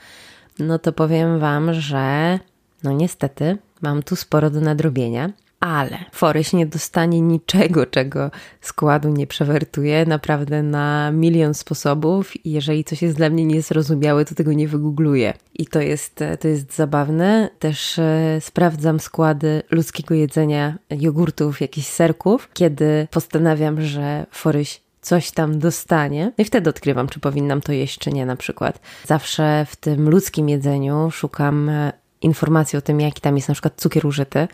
no 0.60 0.80
to 0.80 0.94
powiem 0.94 1.40
Wam, 1.40 1.74
że 1.74 2.40
no 2.84 2.92
niestety 2.92 3.58
mam 3.82 4.04
tu 4.04 4.16
sporo 4.16 4.50
do 4.50 4.62
nadrobienia 4.62 5.30
ale 5.64 5.98
Foryś 6.12 6.54
nie 6.54 6.66
dostanie 6.66 7.22
niczego, 7.22 7.86
czego 7.86 8.32
składu 8.62 9.10
nie 9.10 9.28
przewertuje, 9.28 10.06
naprawdę 10.06 10.64
na 10.64 11.12
milion 11.12 11.54
sposobów 11.54 12.46
i 12.46 12.52
jeżeli 12.52 12.84
coś 12.84 13.02
jest 13.02 13.18
dla 13.18 13.30
mnie 13.30 13.46
niezrozumiałe, 13.46 14.26
to 14.26 14.36
tego 14.36 14.54
nie 14.54 14.68
wygoogluję. 14.68 15.34
I 15.54 15.66
to 15.68 15.82
jest, 15.82 16.20
to 16.40 16.48
jest 16.48 16.76
zabawne. 16.76 17.50
Też 17.60 18.00
e, 18.00 18.38
sprawdzam 18.42 19.00
składy 19.00 19.62
ludzkiego 19.72 20.16
jedzenia, 20.16 20.78
jogurtów, 20.90 21.62
jakichś 21.62 21.88
serków, 21.88 22.50
kiedy 22.54 23.08
postanawiam, 23.12 23.82
że 23.82 24.26
Foryś 24.32 24.82
coś 25.02 25.32
tam 25.32 25.60
dostanie. 25.60 26.26
No 26.38 26.42
i 26.42 26.46
wtedy 26.46 26.70
odkrywam, 26.70 27.08
czy 27.08 27.20
powinnam 27.20 27.62
to 27.62 27.72
jeść, 27.72 28.00
czy 28.00 28.12
nie 28.12 28.26
na 28.26 28.36
przykład. 28.36 28.80
Zawsze 29.06 29.66
w 29.70 29.76
tym 29.76 30.10
ludzkim 30.10 30.50
jedzeniu 30.50 31.12
szukam 31.12 31.70
e, 31.70 32.03
informacji 32.24 32.78
o 32.78 32.82
tym, 32.82 33.00
jaki 33.02 33.22
tam 33.22 33.36
jest 33.36 33.48
na 33.48 33.54
przykład 33.54 33.74
cukier 33.82 34.06
użyty, 34.06 34.48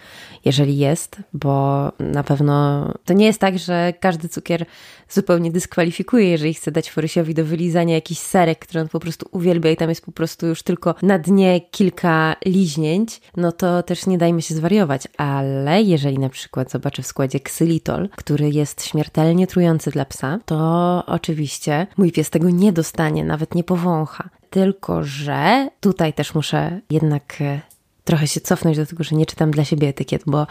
jeżeli 0.45 0.77
jest, 0.77 1.17
bo 1.33 1.83
na 1.99 2.23
pewno 2.23 2.85
to 3.05 3.13
nie 3.13 3.25
jest 3.25 3.39
tak, 3.39 3.59
że 3.59 3.93
każdy 3.99 4.29
cukier 4.29 4.65
zupełnie 5.09 5.51
dyskwalifikuje, 5.51 6.29
jeżeli 6.29 6.53
chce 6.53 6.71
dać 6.71 6.91
Forysiowi 6.91 7.33
do 7.33 7.45
wylizania 7.45 7.95
jakiś 7.95 8.19
serek, 8.19 8.59
który 8.59 8.81
on 8.81 8.87
po 8.87 8.99
prostu 8.99 9.29
uwielbia 9.31 9.71
i 9.71 9.77
tam 9.77 9.89
jest 9.89 10.05
po 10.05 10.11
prostu 10.11 10.47
już 10.47 10.63
tylko 10.63 10.95
na 11.01 11.19
dnie 11.19 11.61
kilka 11.61 12.35
liźnięć, 12.45 13.21
no 13.37 13.51
to 13.51 13.83
też 13.83 14.05
nie 14.05 14.17
dajmy 14.17 14.41
się 14.41 14.55
zwariować, 14.55 15.07
ale 15.17 15.81
jeżeli 15.81 16.19
na 16.19 16.29
przykład 16.29 16.71
zobaczę 16.71 17.03
w 17.03 17.07
składzie 17.07 17.39
ksylitol, 17.39 18.09
który 18.09 18.49
jest 18.49 18.85
śmiertelnie 18.85 19.47
trujący 19.47 19.91
dla 19.91 20.05
psa, 20.05 20.39
to 20.45 21.03
oczywiście 21.05 21.87
mój 21.97 22.11
pies 22.11 22.29
tego 22.29 22.49
nie 22.49 22.73
dostanie, 22.73 23.23
nawet 23.23 23.55
nie 23.55 23.63
powącha. 23.63 24.29
Tylko, 24.49 25.03
że 25.03 25.69
tutaj 25.79 26.13
też 26.13 26.35
muszę 26.35 26.81
jednak 26.89 27.41
e, 27.41 27.61
trochę 28.03 28.27
się 28.27 28.41
cofnąć 28.41 28.77
do 28.77 28.85
tego, 28.85 29.03
że 29.03 29.15
nie 29.15 29.25
czytam 29.25 29.51
dla 29.51 29.65
siebie 29.65 29.87
etykiet, 29.87 30.23
bo 30.25 30.47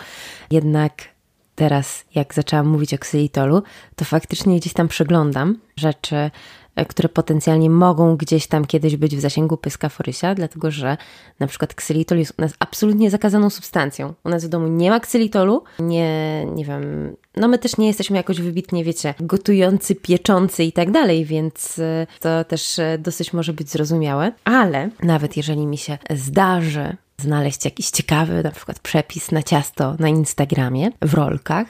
jednak 0.50 0.92
teraz, 1.54 2.04
jak 2.14 2.34
zaczęłam 2.34 2.66
mówić 2.66 2.94
o 2.94 2.98
ksylitolu, 2.98 3.62
to 3.96 4.04
faktycznie 4.04 4.56
gdzieś 4.56 4.72
tam 4.72 4.88
przeglądam 4.88 5.58
rzeczy, 5.76 6.30
które 6.84 7.08
potencjalnie 7.08 7.70
mogą 7.70 8.16
gdzieś 8.16 8.46
tam 8.46 8.64
kiedyś 8.64 8.96
być 8.96 9.16
w 9.16 9.20
zasięgu 9.20 9.56
pyska 9.56 9.88
forysia, 9.88 10.34
dlatego 10.34 10.70
że 10.70 10.96
na 11.40 11.46
przykład 11.46 11.74
ksylitol 11.74 12.18
jest 12.18 12.34
u 12.38 12.42
nas 12.42 12.52
absolutnie 12.58 13.10
zakazaną 13.10 13.50
substancją. 13.50 14.14
U 14.24 14.28
nas 14.28 14.44
w 14.44 14.48
domu 14.48 14.68
nie 14.68 14.90
ma 14.90 15.00
ksylitolu, 15.00 15.64
nie, 15.78 16.46
nie 16.54 16.64
wiem, 16.64 17.16
no 17.36 17.48
my 17.48 17.58
też 17.58 17.76
nie 17.76 17.86
jesteśmy 17.86 18.16
jakoś 18.16 18.40
wybitnie, 18.40 18.84
wiecie, 18.84 19.14
gotujący, 19.20 19.94
pieczący 19.94 20.64
i 20.64 20.72
tak 20.72 20.90
dalej, 20.90 21.24
więc 21.24 21.78
e, 21.78 22.06
to 22.20 22.44
też 22.44 22.78
e, 22.78 22.98
dosyć 22.98 23.32
może 23.32 23.52
być 23.52 23.70
zrozumiałe, 23.70 24.32
ale 24.44 24.90
nawet 25.02 25.36
jeżeli 25.36 25.66
mi 25.66 25.78
się 25.78 25.98
zdarzy 26.10 26.96
znaleźć 27.20 27.64
jakiś 27.64 27.90
ciekawy 27.90 28.42
na 28.42 28.50
przykład 28.50 28.78
przepis 28.78 29.32
na 29.32 29.42
ciasto 29.42 29.96
na 29.98 30.08
Instagramie 30.08 30.90
w 31.02 31.14
rolkach, 31.14 31.66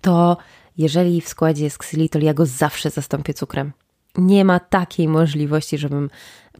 to 0.00 0.36
jeżeli 0.78 1.20
w 1.20 1.28
składzie 1.28 1.64
jest 1.64 1.78
ksylitol, 1.78 2.22
ja 2.22 2.34
go 2.34 2.46
zawsze 2.46 2.90
zastąpię 2.90 3.34
cukrem 3.34 3.72
nie 4.18 4.44
ma 4.44 4.60
takiej 4.60 5.08
możliwości, 5.08 5.78
żebym 5.78 6.10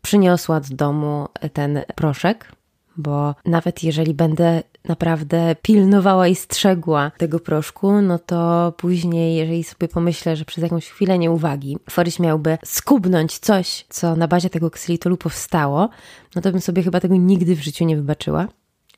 przyniosła 0.02 0.60
do 0.60 0.76
domu 0.76 1.28
ten 1.52 1.82
proszek, 1.94 2.52
bo 2.96 3.34
nawet 3.44 3.82
jeżeli 3.82 4.14
będę 4.14 4.62
naprawdę 4.84 5.56
pilnowała 5.62 6.28
i 6.28 6.34
strzegła 6.34 7.10
tego 7.18 7.40
proszku, 7.40 8.02
no 8.02 8.18
to 8.18 8.72
później, 8.76 9.36
jeżeli 9.36 9.64
sobie 9.64 9.88
pomyślę, 9.88 10.36
że 10.36 10.44
przez 10.44 10.62
jakąś 10.62 10.88
chwilę 10.88 11.18
nieuwagi 11.18 11.78
Forys 11.90 12.20
miałby 12.20 12.58
skubnąć 12.64 13.38
coś, 13.38 13.86
co 13.88 14.16
na 14.16 14.28
bazie 14.28 14.50
tego 14.50 14.70
ksylitolu 14.70 15.16
powstało, 15.16 15.88
no 16.34 16.42
to 16.42 16.52
bym 16.52 16.60
sobie 16.60 16.82
chyba 16.82 17.00
tego 17.00 17.16
nigdy 17.16 17.56
w 17.56 17.62
życiu 17.62 17.84
nie 17.84 17.96
wybaczyła. 17.96 18.48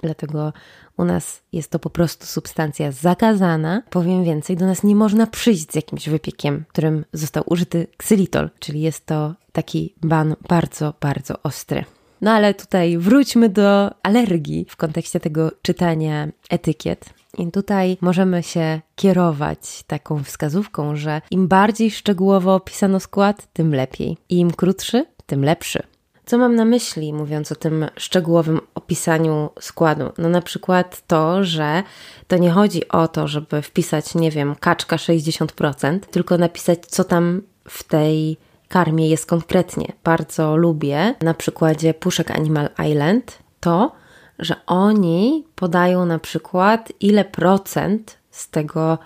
Dlatego 0.02 0.52
u 0.98 1.04
nas 1.04 1.42
jest 1.52 1.70
to 1.70 1.78
po 1.78 1.90
prostu 1.90 2.26
substancja 2.26 2.92
zakazana. 2.92 3.82
Powiem 3.90 4.24
więcej, 4.24 4.56
do 4.56 4.66
nas 4.66 4.82
nie 4.82 4.94
można 4.94 5.26
przyjść 5.26 5.72
z 5.72 5.74
jakimś 5.74 6.08
wypiekiem, 6.08 6.64
którym 6.68 7.04
został 7.12 7.44
użyty 7.46 7.86
ksylitol, 7.96 8.50
czyli 8.58 8.80
jest 8.80 9.06
to 9.06 9.34
taki 9.52 9.94
ban 10.02 10.36
bardzo, 10.48 10.94
bardzo 11.00 11.34
ostry. 11.42 11.84
No 12.20 12.30
ale 12.30 12.54
tutaj 12.54 12.98
wróćmy 12.98 13.48
do 13.48 13.90
alergii 14.02 14.66
w 14.68 14.76
kontekście 14.76 15.20
tego 15.20 15.50
czytania 15.62 16.28
etykiet. 16.50 17.04
I 17.38 17.50
tutaj 17.50 17.98
możemy 18.00 18.42
się 18.42 18.80
kierować 18.96 19.82
taką 19.86 20.24
wskazówką, 20.24 20.96
że 20.96 21.20
im 21.30 21.48
bardziej 21.48 21.90
szczegółowo 21.90 22.54
opisano 22.54 23.00
skład, 23.00 23.52
tym 23.52 23.74
lepiej. 23.74 24.16
I 24.28 24.38
im 24.38 24.50
krótszy, 24.50 25.06
tym 25.26 25.44
lepszy. 25.44 25.82
Co 26.28 26.38
mam 26.38 26.54
na 26.54 26.64
myśli, 26.64 27.12
mówiąc 27.12 27.52
o 27.52 27.54
tym 27.54 27.86
szczegółowym 27.96 28.60
opisaniu 28.74 29.50
składu? 29.60 30.12
No, 30.18 30.28
na 30.28 30.42
przykład 30.42 31.02
to, 31.06 31.44
że 31.44 31.82
to 32.26 32.36
nie 32.36 32.50
chodzi 32.50 32.88
o 32.88 33.08
to, 33.08 33.28
żeby 33.28 33.62
wpisać, 33.62 34.14
nie 34.14 34.30
wiem, 34.30 34.54
kaczka 34.60 34.96
60%, 34.96 35.98
tylko 36.00 36.38
napisać, 36.38 36.86
co 36.86 37.04
tam 37.04 37.42
w 37.68 37.82
tej 37.84 38.36
karmie 38.68 39.08
jest 39.08 39.26
konkretnie. 39.26 39.92
Bardzo 40.04 40.56
lubię 40.56 41.14
na 41.22 41.34
przykładzie 41.34 41.94
puszek 41.94 42.30
Animal 42.30 42.68
Island 42.90 43.38
to, 43.60 43.92
że 44.38 44.56
oni 44.66 45.44
podają 45.54 46.06
na 46.06 46.18
przykład 46.18 46.92
ile 47.00 47.24
procent 47.24 48.18
z 48.30 48.50
tego 48.50 48.98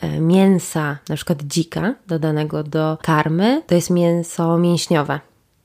e, 0.00 0.20
mięsa, 0.20 0.98
na 1.08 1.16
przykład 1.16 1.42
dzika, 1.42 1.94
dodanego 2.06 2.64
do 2.64 2.98
karmy, 3.02 3.62
to 3.66 3.74
jest 3.74 3.90
mięso 3.90 4.58
mięśniowe. 4.58 5.20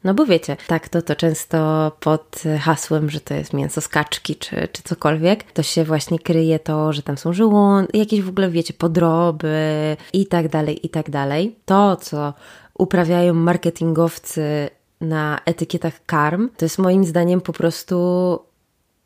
No 0.07 0.13
bo 0.13 0.25
wiecie, 0.25 0.57
tak 0.67 0.89
to, 0.89 1.01
to 1.01 1.15
często 1.15 1.91
pod 1.99 2.43
hasłem, 2.59 3.09
że 3.09 3.19
to 3.19 3.33
jest 3.33 3.53
mięso 3.53 3.81
z 3.81 3.87
kaczki 3.87 4.35
czy, 4.35 4.67
czy 4.71 4.83
cokolwiek, 4.83 5.51
to 5.51 5.63
się 5.63 5.83
właśnie 5.83 6.19
kryje 6.19 6.59
to, 6.59 6.93
że 6.93 7.03
tam 7.03 7.17
są 7.17 7.33
żołądki, 7.33 7.97
jakieś 7.99 8.21
w 8.21 8.29
ogóle 8.29 8.49
wiecie, 8.49 8.73
podroby 8.73 9.97
i 10.13 10.27
tak 10.27 10.49
dalej, 10.49 10.85
i 10.85 10.89
tak 10.89 11.09
dalej. 11.09 11.55
To, 11.65 11.95
co 11.95 12.33
uprawiają 12.77 13.33
marketingowcy 13.33 14.69
na 15.01 15.39
etykietach 15.45 16.05
karm, 16.05 16.49
to 16.57 16.65
jest 16.65 16.79
moim 16.79 17.05
zdaniem 17.05 17.41
po 17.41 17.53
prostu 17.53 18.39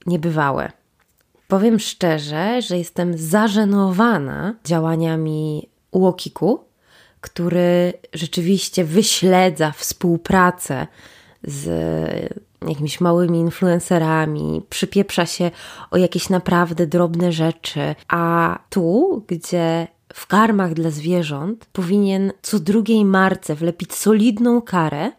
niebywałe. 0.06 0.72
Powiem 1.48 1.80
szczerze, 1.80 2.62
że 2.62 2.78
jestem 2.78 3.18
zażenowana 3.18 4.56
działaniami 4.66 5.70
Łokiku, 5.92 6.60
który 7.22 7.94
rzeczywiście 8.14 8.84
wyśledza 8.84 9.72
współpracę 9.72 10.88
z 11.44 11.70
jakimiś 12.68 13.02
małymi 13.02 13.40
influencerami, 13.40 14.62
przypieprza 14.70 15.26
się 15.26 15.52
o 15.92 15.98
jakieś 15.98 16.30
naprawdę 16.30 16.88
drobne 16.88 17.32
rzeczy, 17.32 17.96
a 18.08 18.60
tu, 18.70 19.24
gdzie 19.28 19.88
w 20.14 20.28
karmach 20.28 20.74
dla 20.74 20.90
zwierząt 20.90 21.66
powinien 21.66 22.32
co 22.42 22.60
drugiej 22.60 23.06
marce 23.06 23.56
wlepić 23.56 23.94
solidną 23.94 24.62
karę, 24.62 25.12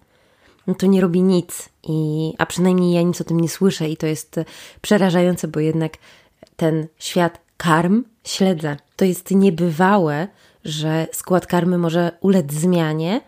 no 0.66 0.74
to 0.74 0.86
nie 0.86 1.00
robi 1.00 1.22
nic. 1.22 1.68
I, 1.88 2.32
a 2.38 2.46
przynajmniej 2.46 2.94
ja 2.94 3.02
nic 3.02 3.20
o 3.20 3.24
tym 3.24 3.40
nie 3.40 3.48
słyszę 3.48 3.88
i 3.88 3.96
to 3.96 4.06
jest 4.06 4.40
przerażające, 4.82 5.48
bo 5.48 5.60
jednak 5.60 5.92
ten 6.56 6.86
świat 6.98 7.40
karm 7.56 8.04
śledzę. 8.24 8.76
To 8.96 9.04
jest 9.04 9.30
niebywałe, 9.30 10.28
że 10.64 11.06
skład 11.12 11.46
karmy 11.46 11.78
może 11.78 12.12
ulec 12.20 12.52
zmianie 12.52 13.20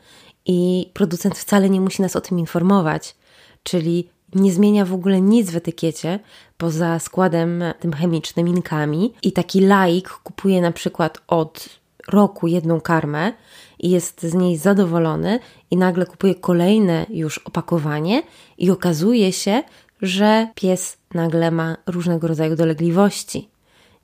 i 0.46 0.90
producent 0.92 1.38
wcale 1.38 1.70
nie 1.70 1.80
musi 1.80 2.02
nas 2.02 2.16
o 2.16 2.20
tym 2.20 2.38
informować. 2.38 3.16
Czyli 3.62 4.08
nie 4.34 4.52
zmienia 4.52 4.84
w 4.84 4.94
ogóle 4.94 5.20
nic 5.20 5.50
w 5.50 5.56
etykiecie 5.56 6.20
poza 6.58 6.98
składem 6.98 7.64
tym 7.80 7.92
chemicznym, 7.92 8.48
inkami. 8.48 9.14
I 9.22 9.32
taki 9.32 9.60
laik 9.60 10.08
kupuje 10.08 10.60
na 10.60 10.72
przykład 10.72 11.18
od 11.26 11.68
roku 12.08 12.46
jedną 12.46 12.80
karmę 12.80 13.32
i 13.78 13.90
jest 13.90 14.22
z 14.22 14.34
niej 14.34 14.56
zadowolony, 14.56 15.40
i 15.70 15.76
nagle 15.76 16.06
kupuje 16.06 16.34
kolejne 16.34 17.06
już 17.10 17.38
opakowanie, 17.38 18.22
i 18.58 18.70
okazuje 18.70 19.32
się, 19.32 19.62
że 20.02 20.48
pies 20.54 20.96
nagle 21.14 21.50
ma 21.50 21.76
różnego 21.86 22.28
rodzaju 22.28 22.56
dolegliwości. 22.56 23.48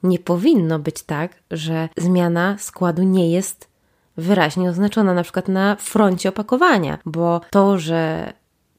Nie 0.02 0.18
powinno 0.18 0.78
być 0.78 1.02
tak, 1.02 1.34
że 1.50 1.88
zmiana 1.96 2.56
składu 2.58 3.02
nie 3.02 3.30
jest 3.30 3.68
wyraźnie 4.16 4.70
oznaczona, 4.70 5.14
na 5.14 5.22
przykład 5.22 5.48
na 5.48 5.76
froncie 5.76 6.28
opakowania, 6.28 6.98
bo 7.04 7.40
to, 7.50 7.78
że 7.78 8.32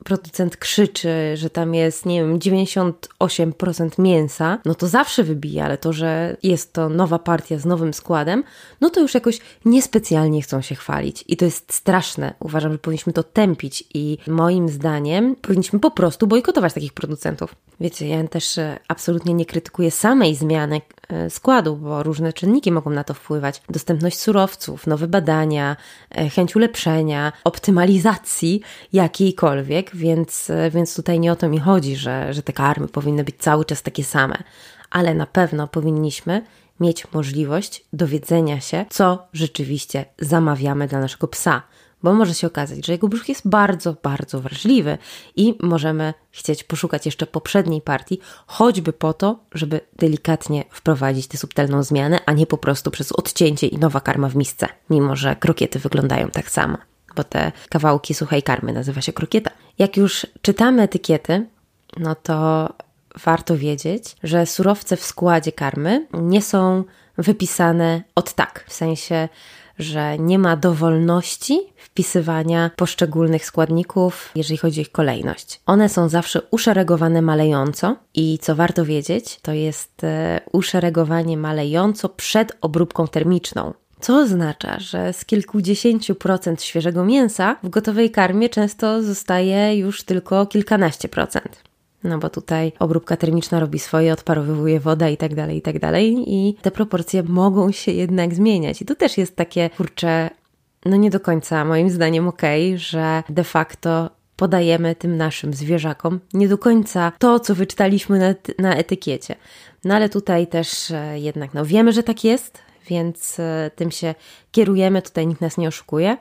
producent 0.04 0.58
krzyczy, 0.58 1.38
że 1.38 1.50
tam 1.50 1.76
jest, 1.76 2.06
nie 2.06 2.22
wiem, 2.22 2.40
98% 2.40 4.00
mięsa, 4.00 4.58
no 4.66 4.76
to 4.76 4.88
zawsze 4.88 5.24
wybija, 5.24 5.66
ale 5.66 5.78
to, 5.78 5.94
że 5.94 6.38
jest 6.44 6.74
to 6.74 6.90
nowa 6.90 7.20
partia 7.20 7.58
z 7.58 7.66
nowym 7.66 7.94
składem, 7.94 8.44
no 8.82 8.90
to 8.90 9.02
już 9.02 9.14
jakoś 9.14 9.40
niespecjalnie 9.66 10.42
chcą 10.42 10.62
się 10.62 10.76
chwalić. 10.76 11.24
I 11.28 11.38
to 11.38 11.46
jest 11.46 11.74
straszne. 11.74 12.34
Uważam, 12.40 12.72
że 12.72 12.78
powinniśmy 12.78 13.14
to 13.14 13.24
tępić 13.24 13.84
i 13.94 14.18
moim 14.28 14.70
zdaniem 14.70 15.36
powinniśmy 15.36 15.80
po 15.80 15.92
prostu 15.92 16.28
bojkotować 16.28 16.74
takich 16.74 16.94
producentów. 16.94 17.56
Wiecie, 17.80 18.08
ja 18.08 18.28
też 18.28 18.58
e, 18.58 18.80
absolutnie 18.88 19.34
nie 19.34 19.46
krytykuję 19.46 19.92
samej 19.92 20.36
zmiany 20.36 20.82
składu, 21.30 21.76
bo 21.76 22.04
różne 22.04 22.34
czynniki 22.34 22.72
mogą 22.72 22.90
na 22.90 23.04
to 23.04 23.14
wpływać. 23.14 23.62
Dostępność 23.70 24.20
surowców, 24.20 24.88
nowe 24.88 25.08
badania, 25.08 25.78
e, 26.16 26.30
chęć 26.30 26.56
ulepszenia, 26.56 27.34
optymalizacji 27.44 28.62
jakiejkolwiek, 28.94 29.96
więc, 29.96 30.52
więc 30.72 30.96
tutaj 30.96 31.20
nie 31.20 31.32
o 31.32 31.36
to 31.36 31.50
mi 31.50 31.60
chodzi, 31.60 31.96
że, 31.96 32.34
że 32.34 32.44
te 32.44 32.54
karmy 32.54 32.88
powinny 32.88 33.24
być 33.24 33.36
cały 33.40 33.66
czas 33.66 33.82
takie 33.82 34.04
same. 34.04 34.44
Ale 34.90 35.14
na 35.14 35.26
pewno 35.26 35.68
powinniśmy 35.68 36.42
mieć 36.80 37.14
możliwość 37.14 37.86
dowiedzenia 37.94 38.60
się, 38.60 38.86
co 38.90 39.28
rzeczywiście 39.34 40.06
zamawiamy 40.20 40.88
dla 40.88 41.00
naszego 41.00 41.28
psa 41.28 41.62
bo 42.04 42.14
może 42.14 42.34
się 42.34 42.48
okazać, 42.48 42.86
że 42.86 42.92
jego 42.92 43.08
brzuch 43.08 43.30
jest 43.30 43.48
bardzo, 43.48 43.96
bardzo 44.04 44.42
wrażliwy 44.42 44.98
i 45.36 45.56
możemy 45.62 46.14
chcieć 46.32 46.64
poszukać 46.64 47.06
jeszcze 47.06 47.28
poprzedniej 47.28 47.82
partii, 47.82 48.20
choćby 48.48 48.94
po 48.94 49.14
to, 49.14 49.40
żeby 49.54 49.82
delikatnie 49.96 50.64
wprowadzić 50.72 51.28
tę 51.28 51.38
subtelną 51.38 51.84
zmianę, 51.84 52.20
a 52.26 52.32
nie 52.34 52.48
po 52.48 52.58
prostu 52.58 52.92
przez 52.92 53.12
odcięcie 53.12 53.68
i 53.68 53.78
nowa 53.78 54.00
karma 54.00 54.30
w 54.30 54.36
misce, 54.36 54.68
mimo 54.90 55.16
że 55.16 55.36
krokiety 55.36 55.80
wyglądają 55.80 56.30
tak 56.30 56.52
samo, 56.52 56.78
bo 57.16 57.24
te 57.24 57.52
kawałki 57.70 58.14
suchej 58.14 58.44
karmy 58.44 58.74
nazywa 58.74 59.02
się 59.02 59.14
krokieta. 59.14 59.52
Jak 59.80 59.98
już 59.98 60.28
czytamy 60.42 60.82
etykiety, 60.82 61.48
no 61.98 62.16
to 62.16 62.70
warto 63.24 63.58
wiedzieć, 63.58 64.16
że 64.24 64.46
surowce 64.46 64.98
w 64.98 65.04
składzie 65.04 65.52
karmy 65.52 66.08
nie 66.14 66.42
są 66.42 66.84
wypisane 67.18 68.04
od 68.16 68.34
tak, 68.34 68.66
w 68.68 68.74
sensie 68.74 69.30
że 69.82 70.18
nie 70.20 70.40
ma 70.40 70.56
dowolności 70.56 71.60
wpisywania 71.78 72.72
poszczególnych 72.76 73.46
składników, 73.46 74.32
jeżeli 74.36 74.58
chodzi 74.58 74.80
o 74.80 74.82
ich 74.82 74.92
kolejność. 74.92 75.62
One 75.66 75.90
są 75.90 76.10
zawsze 76.10 76.42
uszeregowane 76.52 77.22
malejąco 77.22 77.96
i 78.14 78.40
co 78.42 78.56
warto 78.56 78.86
wiedzieć, 78.86 79.40
to 79.42 79.52
jest 79.54 80.04
e, 80.04 80.42
uszeregowanie 80.52 81.38
malejąco 81.38 82.10
przed 82.10 82.58
obróbką 82.62 83.08
termiczną. 83.08 83.74
Co 84.00 84.18
oznacza, 84.18 84.80
że 84.80 85.14
z 85.14 85.26
kilkudziesięciu 85.26 86.16
procent 86.16 86.64
świeżego 86.64 87.06
mięsa 87.06 87.56
w 87.64 87.70
gotowej 87.70 88.12
karmie 88.12 88.50
często 88.50 89.04
zostaje 89.04 89.78
już 89.78 90.04
tylko 90.04 90.46
kilkanaście 90.46 91.10
procent. 91.10 91.71
No 92.04 92.18
bo 92.18 92.30
tutaj 92.30 92.72
obróbka 92.80 93.18
termiczna 93.18 93.60
robi 93.60 93.80
swoje, 93.80 94.14
odparowywuje 94.14 94.80
woda 94.80 95.10
i 95.10 95.18
tak 95.18 95.36
dalej, 95.36 95.58
i 95.58 95.62
tak 95.62 95.80
dalej. 95.80 96.24
I 96.28 96.58
te 96.62 96.72
proporcje 96.72 97.24
mogą 97.24 97.72
się 97.72 97.92
jednak 97.92 98.34
zmieniać. 98.34 98.82
I 98.82 98.86
tu 98.86 98.96
też 98.96 99.18
jest 99.18 99.36
takie, 99.36 99.70
kurcze, 99.70 100.30
no 100.86 100.96
nie 100.96 101.10
do 101.10 101.20
końca 101.20 101.66
moim 101.66 101.90
zdaniem 101.90 102.28
okej, 102.28 102.70
okay, 102.70 102.78
że 102.78 103.24
de 103.30 103.44
facto 103.44 104.10
podajemy 104.36 104.96
tym 104.96 105.18
naszym 105.18 105.54
zwierzakom 105.54 106.20
nie 106.34 106.48
do 106.48 106.58
końca 106.58 107.12
to, 107.20 107.40
co 107.40 107.56
wyczytaliśmy 107.56 108.20
na, 108.20 108.34
na 108.60 108.76
etykiecie. 108.76 109.36
No 109.84 109.96
ale 109.96 110.10
tutaj 110.10 110.48
też 110.48 110.92
e, 110.92 111.20
jednak, 111.20 111.54
no 111.54 111.66
wiemy, 111.66 111.94
że 111.94 112.04
tak 112.04 112.24
jest, 112.24 112.60
więc 112.88 113.40
e, 113.40 113.72
tym 113.76 113.92
się 113.92 114.16
kierujemy, 114.52 115.02
tutaj 115.02 115.28
nikt 115.28 115.42
nas 115.42 115.58
nie 115.58 115.68
oszukuje. 115.68 116.18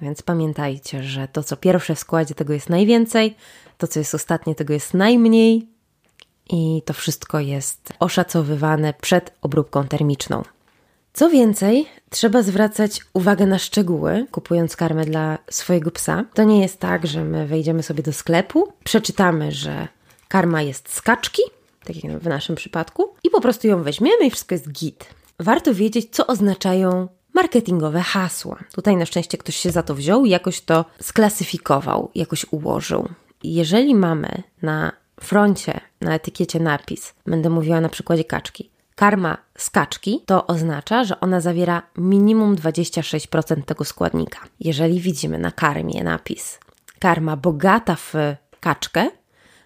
Więc 0.00 0.22
pamiętajcie, 0.22 1.02
że 1.02 1.28
to, 1.28 1.42
co 1.42 1.56
pierwsze 1.56 1.94
w 1.94 1.98
składzie, 1.98 2.34
tego 2.34 2.52
jest 2.52 2.70
najwięcej, 2.70 3.34
to, 3.78 3.86
co 3.86 3.98
jest 3.98 4.14
ostatnie, 4.14 4.54
tego 4.54 4.74
jest 4.74 4.94
najmniej 4.94 5.68
i 6.50 6.82
to 6.84 6.92
wszystko 6.92 7.40
jest 7.40 7.92
oszacowywane 7.98 8.94
przed 9.00 9.32
obróbką 9.42 9.88
termiczną. 9.88 10.42
Co 11.12 11.30
więcej, 11.30 11.86
trzeba 12.10 12.42
zwracać 12.42 13.00
uwagę 13.12 13.46
na 13.46 13.58
szczegóły, 13.58 14.26
kupując 14.30 14.76
karmę 14.76 15.04
dla 15.04 15.38
swojego 15.50 15.90
psa. 15.90 16.24
To 16.34 16.44
nie 16.44 16.60
jest 16.60 16.80
tak, 16.80 17.06
że 17.06 17.24
my 17.24 17.46
wejdziemy 17.46 17.82
sobie 17.82 18.02
do 18.02 18.12
sklepu, 18.12 18.72
przeczytamy, 18.84 19.52
że 19.52 19.88
karma 20.28 20.62
jest 20.62 20.94
z 20.94 21.02
kaczki 21.02 21.42
tak 21.86 22.04
jak 22.04 22.18
w 22.18 22.26
naszym 22.26 22.56
przypadku, 22.56 23.14
i 23.24 23.30
po 23.30 23.40
prostu 23.40 23.68
ją 23.68 23.82
weźmiemy 23.82 24.26
i 24.26 24.30
wszystko 24.30 24.54
jest 24.54 24.72
git. 24.72 25.06
Warto 25.40 25.74
wiedzieć, 25.74 26.08
co 26.10 26.26
oznaczają 26.26 27.08
marketingowe 27.36 28.00
hasła. 28.00 28.58
Tutaj 28.74 28.96
na 28.96 29.06
szczęście 29.06 29.38
ktoś 29.38 29.56
się 29.56 29.70
za 29.70 29.82
to 29.82 29.94
wziął 29.94 30.24
i 30.24 30.30
jakoś 30.30 30.60
to 30.60 30.84
sklasyfikował, 31.00 32.10
jakoś 32.14 32.46
ułożył. 32.50 33.08
Jeżeli 33.44 33.94
mamy 33.94 34.42
na 34.62 34.92
froncie, 35.20 35.80
na 36.00 36.14
etykiecie 36.14 36.60
napis, 36.60 37.14
będę 37.26 37.50
mówiła 37.50 37.80
na 37.80 37.88
przykładzie 37.88 38.24
kaczki, 38.24 38.70
karma 38.94 39.38
z 39.58 39.70
kaczki, 39.70 40.22
to 40.26 40.46
oznacza, 40.46 41.04
że 41.04 41.20
ona 41.20 41.40
zawiera 41.40 41.82
minimum 41.96 42.56
26% 42.56 43.62
tego 43.62 43.84
składnika. 43.84 44.40
Jeżeli 44.60 45.00
widzimy 45.00 45.38
na 45.38 45.50
karmie 45.50 46.04
napis 46.04 46.58
karma 46.98 47.36
bogata 47.36 47.96
w 47.96 48.14
kaczkę, 48.60 49.10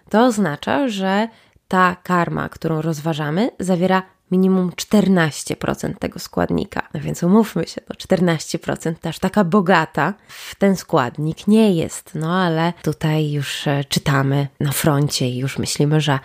to 0.09 0.25
oznacza, 0.25 0.87
że 0.87 1.27
ta 1.67 1.95
karma, 2.03 2.49
którą 2.49 2.81
rozważamy, 2.81 3.51
zawiera 3.59 4.03
minimum 4.31 4.71
14% 4.71 5.93
tego 5.99 6.19
składnika. 6.19 6.89
No 6.93 6.99
więc 6.99 7.23
umówmy 7.23 7.67
się, 7.67 7.81
to 7.81 7.93
14% 7.93 8.95
też 8.95 9.19
taka 9.19 9.43
bogata 9.43 10.13
w 10.27 10.55
ten 10.55 10.75
składnik 10.75 11.47
nie 11.47 11.75
jest. 11.75 12.11
No 12.15 12.35
ale 12.35 12.73
tutaj 12.81 13.31
już 13.31 13.67
e, 13.67 13.83
czytamy 13.89 14.47
na 14.59 14.71
froncie 14.71 15.29
i 15.29 15.37
już 15.37 15.57
myślimy, 15.57 16.01
że 16.01 16.19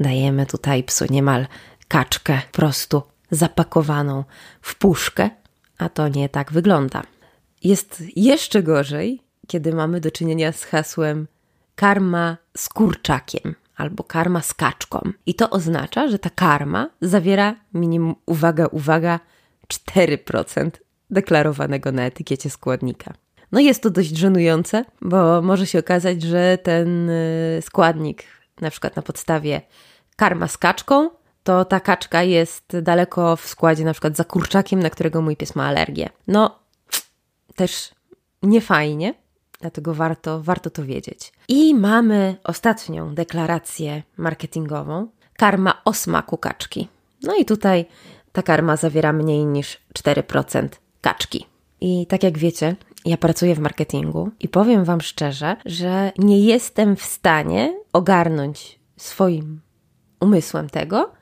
dajemy 0.00 0.46
tutaj 0.46 0.84
psu 0.84 1.04
niemal 1.10 1.46
kaczkę 1.88 2.40
prostu 2.52 3.02
zapakowaną 3.30 4.24
w 4.62 4.74
puszkę, 4.74 5.30
a 5.78 5.88
to 5.88 6.08
nie 6.08 6.28
tak 6.28 6.52
wygląda. 6.52 7.02
Jest 7.64 8.02
jeszcze 8.16 8.62
gorzej, 8.62 9.22
kiedy 9.46 9.72
mamy 9.74 10.00
do 10.00 10.10
czynienia 10.10 10.52
z 10.52 10.64
hasłem 10.64 11.26
karma 11.74 12.36
z 12.56 12.68
kurczakiem 12.68 13.54
albo 13.78 14.04
karma 14.04 14.42
z 14.42 14.54
kaczką. 14.54 15.00
I 15.26 15.34
to 15.34 15.50
oznacza, 15.50 16.08
że 16.08 16.18
ta 16.18 16.30
karma 16.30 16.90
zawiera 17.00 17.54
minimum, 17.74 18.14
uwaga, 18.26 18.66
uwaga, 18.66 19.20
4% 19.68 20.70
deklarowanego 21.10 21.92
na 21.92 22.02
etykiecie 22.02 22.50
składnika. 22.50 23.14
No 23.52 23.60
jest 23.60 23.82
to 23.82 23.90
dość 23.90 24.16
żenujące, 24.16 24.84
bo 25.02 25.42
może 25.42 25.66
się 25.66 25.78
okazać, 25.78 26.22
że 26.22 26.58
ten 26.62 27.10
y, 27.10 27.60
składnik, 27.62 28.24
na 28.60 28.70
przykład 28.70 28.96
na 28.96 29.02
podstawie 29.02 29.60
karma 30.16 30.48
z 30.48 30.58
kaczką, 30.58 31.10
to 31.42 31.64
ta 31.64 31.80
kaczka 31.80 32.22
jest 32.22 32.78
daleko 32.82 33.36
w 33.36 33.46
składzie 33.46 33.84
na 33.84 33.92
przykład 33.92 34.16
za 34.16 34.24
kurczakiem, 34.24 34.82
na 34.82 34.90
którego 34.90 35.22
mój 35.22 35.36
pies 35.36 35.56
ma 35.56 35.66
alergię. 35.66 36.08
No, 36.26 36.58
też 37.54 37.90
nie 38.42 38.60
fajnie, 38.60 39.14
dlatego 39.60 39.94
warto, 39.94 40.42
warto 40.42 40.70
to 40.70 40.84
wiedzieć. 40.84 41.32
I 41.48 41.74
mamy 41.74 42.36
ostatnią 42.44 43.14
deklarację 43.14 44.02
marketingową. 44.16 45.08
Karma 45.36 45.82
o 45.84 45.92
smaku 45.92 46.36
kaczki. 46.36 46.88
No 47.22 47.34
i 47.34 47.44
tutaj 47.44 47.86
ta 48.32 48.42
karma 48.42 48.76
zawiera 48.76 49.12
mniej 49.12 49.46
niż 49.46 49.78
4% 49.94 50.68
kaczki. 51.00 51.46
I 51.80 52.06
tak 52.06 52.22
jak 52.22 52.38
wiecie, 52.38 52.76
ja 53.04 53.16
pracuję 53.16 53.54
w 53.54 53.58
marketingu 53.58 54.30
i 54.40 54.48
powiem 54.48 54.84
Wam 54.84 55.00
szczerze, 55.00 55.56
że 55.64 56.12
nie 56.18 56.40
jestem 56.40 56.96
w 56.96 57.02
stanie 57.02 57.74
ogarnąć 57.92 58.78
swoim 58.96 59.60
umysłem 60.20 60.70
tego, 60.70 61.12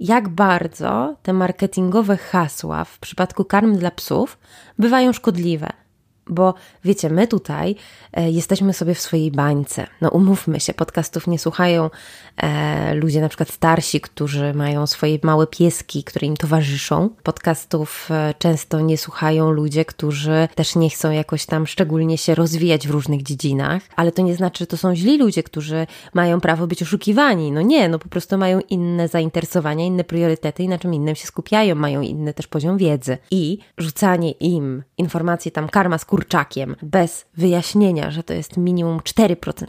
jak 0.00 0.28
bardzo 0.28 1.16
te 1.22 1.32
marketingowe 1.32 2.16
hasła 2.16 2.84
w 2.84 2.98
przypadku 2.98 3.44
karm 3.44 3.76
dla 3.76 3.90
psów 3.90 4.38
bywają 4.78 5.12
szkodliwe. 5.12 5.83
Bo 6.26 6.54
wiecie, 6.84 7.10
my 7.10 7.28
tutaj 7.28 7.76
e, 8.12 8.30
jesteśmy 8.30 8.72
sobie 8.72 8.94
w 8.94 9.00
swojej 9.00 9.30
bańce. 9.30 9.86
No 10.00 10.08
umówmy 10.08 10.60
się, 10.60 10.74
podcastów 10.74 11.26
nie 11.26 11.38
słuchają 11.38 11.90
e, 12.36 12.94
ludzie 12.94 13.20
na 13.20 13.28
przykład 13.28 13.50
starsi, 13.50 14.00
którzy 14.00 14.54
mają 14.54 14.86
swoje 14.86 15.18
małe 15.22 15.46
pieski, 15.46 16.04
które 16.04 16.26
im 16.26 16.36
towarzyszą. 16.36 17.10
Podcastów 17.22 18.08
e, 18.10 18.34
często 18.38 18.80
nie 18.80 18.98
słuchają 18.98 19.50
ludzie, 19.50 19.84
którzy 19.84 20.48
też 20.54 20.76
nie 20.76 20.90
chcą 20.90 21.10
jakoś 21.10 21.46
tam 21.46 21.66
szczególnie 21.66 22.18
się 22.18 22.34
rozwijać 22.34 22.88
w 22.88 22.90
różnych 22.90 23.22
dziedzinach, 23.22 23.82
ale 23.96 24.12
to 24.12 24.22
nie 24.22 24.34
znaczy, 24.34 24.64
że 24.64 24.66
to 24.66 24.76
są 24.76 24.94
źli 24.94 25.18
ludzie, 25.18 25.42
którzy 25.42 25.86
mają 26.14 26.40
prawo 26.40 26.66
być 26.66 26.82
oszukiwani. 26.82 27.52
No 27.52 27.62
nie, 27.62 27.88
no 27.88 27.98
po 27.98 28.08
prostu 28.08 28.38
mają 28.38 28.60
inne 28.60 29.08
zainteresowania, 29.08 29.84
inne 29.84 30.04
priorytety 30.04 30.62
i 30.62 30.68
na 30.68 30.78
czym 30.78 30.94
innym 30.94 31.14
się 31.14 31.26
skupiają, 31.26 31.74
mają 31.74 32.00
inny 32.00 32.34
też 32.34 32.46
poziom 32.46 32.78
wiedzy. 32.78 33.18
I 33.30 33.58
rzucanie 33.78 34.30
im 34.30 34.82
informacji 34.98 35.52
tam 35.52 35.68
karma 35.68 35.98
z 35.98 36.04
kurczakiem 36.14 36.76
bez 36.82 37.26
wyjaśnienia, 37.36 38.10
że 38.10 38.22
to 38.22 38.34
jest 38.34 38.56
minimum 38.56 38.98
4% 38.98 39.66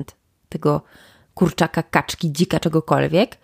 tego 0.49 0.81
kurczaka, 1.33 1.83
kaczki, 1.83 2.31
dzika, 2.31 2.59
czegokolwiek, 2.59 3.37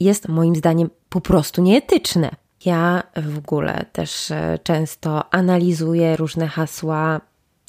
jest 0.00 0.28
moim 0.28 0.56
zdaniem 0.56 0.90
po 1.08 1.20
prostu 1.20 1.62
nieetyczne. 1.62 2.30
Ja 2.64 3.02
w 3.16 3.38
ogóle 3.38 3.84
też 3.92 4.30
e, 4.30 4.58
często 4.62 5.34
analizuję 5.34 6.16
różne 6.16 6.48
hasła, 6.48 7.20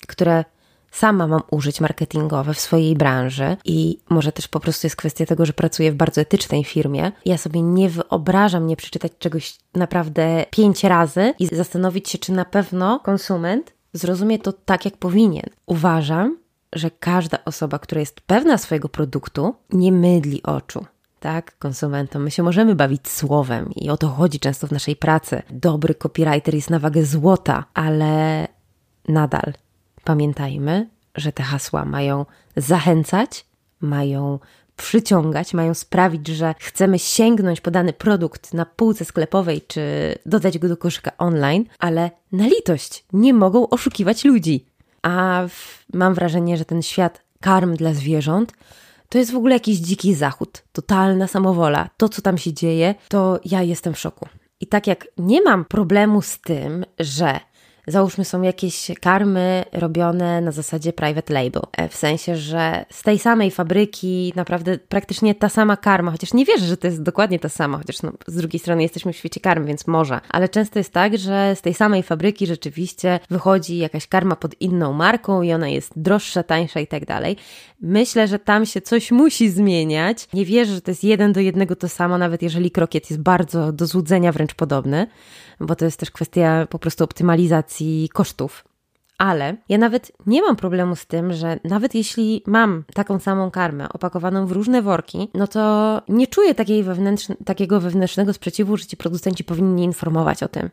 które 0.08 0.44
sama 0.92 1.28
mam 1.28 1.42
użyć 1.52 1.82
marketingowe 1.82 2.54
w 2.54 2.60
swojej 2.60 2.96
branży 2.96 3.58
i 3.66 4.00
może 4.10 4.32
też 4.32 4.48
po 4.48 4.60
prostu 4.60 4.88
jest 4.88 4.96
kwestia 4.96 5.26
tego, 5.26 5.46
że 5.46 5.54
pracuję 5.54 5.92
w 5.92 5.96
bardzo 5.96 6.22
etycznej 6.22 6.64
firmie. 6.64 7.12
Ja 7.26 7.38
sobie 7.38 7.62
nie 7.62 7.90
wyobrażam 7.90 8.68
nie 8.68 8.76
przeczytać 8.76 9.12
czegoś 9.20 9.58
naprawdę 9.74 10.46
pięć 10.52 10.84
razy 10.84 11.34
i 11.40 11.48
zastanowić 11.48 12.10
się, 12.10 12.18
czy 12.18 12.32
na 12.32 12.46
pewno 12.46 13.00
konsument 13.00 13.79
zrozumie 13.94 14.40
to 14.40 14.54
tak, 14.54 14.86
jak 14.86 14.98
powinien. 14.98 15.50
Uważam, 15.66 16.38
że 16.74 16.92
każda 16.92 17.38
osoba, 17.46 17.80
która 17.80 18.00
jest 18.00 18.22
pewna 18.22 18.58
swojego 18.58 18.90
produktu, 18.90 19.56
nie 19.70 19.92
mydli 19.92 20.44
oczu. 20.44 20.86
Tak, 21.20 21.58
konsumentom. 21.58 22.24
My 22.24 22.32
się 22.32 22.44
możemy 22.44 22.76
bawić 22.76 23.10
słowem 23.10 23.72
i 23.76 23.90
o 23.90 23.98
to 23.98 24.08
chodzi 24.08 24.40
często 24.40 24.68
w 24.68 24.72
naszej 24.72 24.96
pracy. 24.96 25.42
Dobry 25.52 25.96
copywriter 25.96 26.56
jest 26.56 26.70
na 26.70 26.80
wagę 26.80 27.06
złota, 27.06 27.66
ale 27.74 28.48
nadal 29.08 29.54
pamiętajmy, 30.04 30.90
że 31.16 31.32
te 31.32 31.44
hasła 31.44 31.86
mają 31.86 32.26
zachęcać, 32.56 33.46
mają 33.82 34.40
przyciągać, 34.80 35.54
mają 35.54 35.74
sprawić, 35.74 36.28
że 36.28 36.56
chcemy 36.60 37.00
sięgnąć 37.00 37.62
po 37.62 37.72
dany 37.72 37.94
produkt 37.94 38.54
na 38.54 38.66
półce 38.66 39.06
sklepowej 39.06 39.62
czy 39.68 39.82
dodać 40.26 40.58
go 40.58 40.68
do 40.68 40.78
koszyka 40.78 41.12
online, 41.18 41.66
ale 41.80 42.12
na 42.32 42.48
litość 42.48 43.06
nie 43.14 43.34
mogą 43.34 43.70
oszukiwać 43.70 44.26
ludzi. 44.26 44.66
A 45.02 45.44
w, 45.50 45.86
mam 45.94 46.14
wrażenie, 46.14 46.58
że 46.58 46.66
ten 46.66 46.82
świat 46.82 47.22
karm 47.40 47.76
dla 47.76 47.94
zwierząt 47.94 48.54
to 49.10 49.18
jest 49.18 49.32
w 49.32 49.36
ogóle 49.36 49.54
jakiś 49.54 49.78
dziki 49.78 50.16
zachód, 50.16 50.64
totalna 50.72 51.28
samowola. 51.28 51.90
To, 51.98 52.10
co 52.10 52.22
tam 52.22 52.38
się 52.38 52.54
dzieje, 52.54 52.96
to 53.08 53.40
ja 53.46 53.62
jestem 53.62 53.94
w 53.94 54.00
szoku. 54.00 54.28
I 54.60 54.68
tak 54.68 54.88
jak 54.88 55.08
nie 55.18 55.42
mam 55.42 55.66
problemu 55.66 56.22
z 56.22 56.40
tym, 56.40 56.86
że 57.00 57.40
załóżmy 57.92 58.26
są 58.26 58.42
jakieś 58.42 58.92
karmy 59.02 59.66
robione 59.72 60.42
na 60.42 60.52
zasadzie 60.52 60.94
private 60.94 61.34
label, 61.34 61.62
e, 61.78 61.90
w 61.90 61.96
sensie, 61.96 62.36
że 62.36 62.86
z 62.90 63.04
tej 63.04 63.20
samej 63.20 63.52
fabryki 63.52 64.34
naprawdę 64.36 64.78
praktycznie 64.78 65.36
ta 65.36 65.50
sama 65.50 65.78
karma, 65.78 66.12
chociaż 66.12 66.34
nie 66.34 66.46
wierzę, 66.46 66.66
że 66.66 66.78
to 66.78 66.88
jest 66.88 67.04
dokładnie 67.04 67.40
ta 67.40 67.50
sama, 67.50 67.78
chociaż 67.78 68.02
no, 68.02 68.12
z 68.28 68.36
drugiej 68.36 68.60
strony 68.60 68.82
jesteśmy 68.82 69.14
w 69.14 69.18
świecie 69.18 69.40
karmy, 69.40 69.66
więc 69.66 69.88
może, 69.88 70.20
ale 70.30 70.50
często 70.50 70.80
jest 70.80 70.94
tak, 70.94 71.18
że 71.18 71.56
z 71.56 71.62
tej 71.62 71.74
samej 71.74 72.04
fabryki 72.04 72.48
rzeczywiście 72.48 73.20
wychodzi 73.30 73.78
jakaś 73.78 74.08
karma 74.08 74.36
pod 74.36 74.62
inną 74.62 74.94
marką 74.94 75.42
i 75.42 75.54
ona 75.54 75.68
jest 75.68 75.92
droższa, 75.96 76.44
tańsza 76.44 76.80
i 76.80 76.88
tak 76.88 77.06
dalej. 77.06 77.38
Myślę, 77.82 78.28
że 78.28 78.40
tam 78.40 78.66
się 78.66 78.82
coś 78.82 79.12
musi 79.12 79.50
zmieniać. 79.50 80.28
Nie 80.34 80.46
wierzę, 80.46 80.74
że 80.74 80.82
to 80.82 80.92
jest 80.92 81.04
jeden 81.04 81.34
do 81.34 81.40
jednego 81.40 81.76
to 81.76 81.90
samo, 81.90 82.18
nawet 82.18 82.42
jeżeli 82.42 82.72
krokiet 82.72 83.10
jest 83.10 83.22
bardzo 83.22 83.72
do 83.72 83.88
złudzenia 83.88 84.32
wręcz 84.32 84.54
podobny 84.54 85.08
bo 85.60 85.76
to 85.76 85.86
jest 85.86 86.00
też 86.00 86.12
kwestia 86.12 86.68
po 86.70 86.80
prostu 86.80 87.04
optymalizacji 87.04 87.79
kosztów. 88.14 88.64
Ale 89.18 89.56
ja 89.70 89.78
nawet 89.78 90.12
nie 90.26 90.42
mam 90.42 90.56
problemu 90.56 90.96
z 90.96 91.06
tym, 91.06 91.34
że 91.34 91.60
nawet 91.64 91.96
jeśli 91.96 92.44
mam 92.48 92.84
taką 92.94 93.20
samą 93.20 93.52
karmę 93.52 93.90
opakowaną 93.90 94.48
w 94.48 94.52
różne 94.52 94.82
worki, 94.82 95.30
no 95.34 95.48
to 95.48 96.02
nie 96.08 96.28
czuję 96.28 96.56
takiej 96.56 96.84
wewnętrzne, 96.84 97.36
takiego 97.46 97.80
wewnętrznego 97.80 98.34
sprzeciwu, 98.34 98.78
że 98.78 98.86
ci 98.86 98.98
producenci 98.98 99.44
powinni 99.44 99.84
informować 99.84 100.44
o 100.44 100.48
tym. 100.48 100.70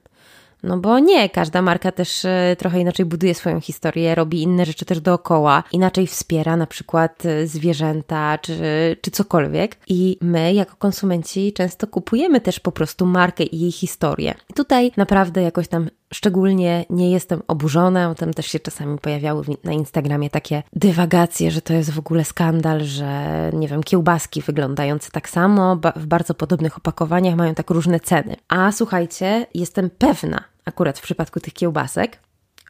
No 0.63 0.79
bo 0.79 0.99
nie, 0.99 1.29
każda 1.29 1.63
marka 1.63 1.93
też 1.93 2.25
e, 2.25 2.57
trochę 2.59 2.81
inaczej 2.81 3.07
buduje 3.07 3.35
swoją 3.35 3.61
historię, 3.61 4.15
robi 4.15 4.43
inne 4.43 4.67
rzeczy 4.67 4.85
też 4.85 5.01
dookoła, 5.01 5.65
inaczej 5.73 6.07
wspiera 6.07 6.57
na 6.57 6.67
przykład 6.67 7.27
e, 7.27 7.47
zwierzęta 7.47 8.39
czy, 8.39 8.57
czy 9.01 9.11
cokolwiek. 9.11 9.77
I 9.89 10.19
my, 10.21 10.55
jako 10.55 10.77
konsumenci, 10.77 11.53
często 11.53 11.87
kupujemy 11.87 12.41
też 12.41 12.61
po 12.61 12.73
prostu 12.73 13.07
markę 13.07 13.45
i 13.45 13.61
jej 13.61 13.73
historię. 13.73 14.35
I 14.51 14.55
tutaj 14.55 14.93
naprawdę 14.97 15.43
jakoś 15.43 15.69
tam 15.69 15.89
Szczególnie 16.15 16.85
nie 16.91 17.11
jestem 17.11 17.43
oburzona, 17.49 18.15
tam 18.15 18.35
też 18.35 18.47
się 18.47 18.61
czasami 18.61 18.99
pojawiały 18.99 19.45
na 19.65 19.73
Instagramie 19.73 20.31
takie 20.31 20.63
dywagacje, 20.73 21.51
że 21.51 21.63
to 21.63 21.73
jest 21.73 21.91
w 21.91 21.99
ogóle 21.99 22.25
skandal, 22.25 22.85
że 22.85 23.51
nie 23.55 23.69
wiem, 23.69 23.83
kiełbaski 23.83 24.43
wyglądające 24.43 25.11
tak 25.11 25.29
samo, 25.29 25.77
w 25.97 26.07
bardzo 26.07 26.35
podobnych 26.35 26.77
opakowaniach 26.77 27.37
mają 27.37 27.55
tak 27.55 27.71
różne 27.71 28.01
ceny. 28.01 28.37
A 28.49 28.73
słuchajcie, 28.73 29.47
jestem 29.55 29.91
pewna, 29.91 30.45
akurat 30.65 30.99
w 30.99 31.03
przypadku 31.03 31.41
tych 31.41 31.53
kiełbasek, 31.53 32.19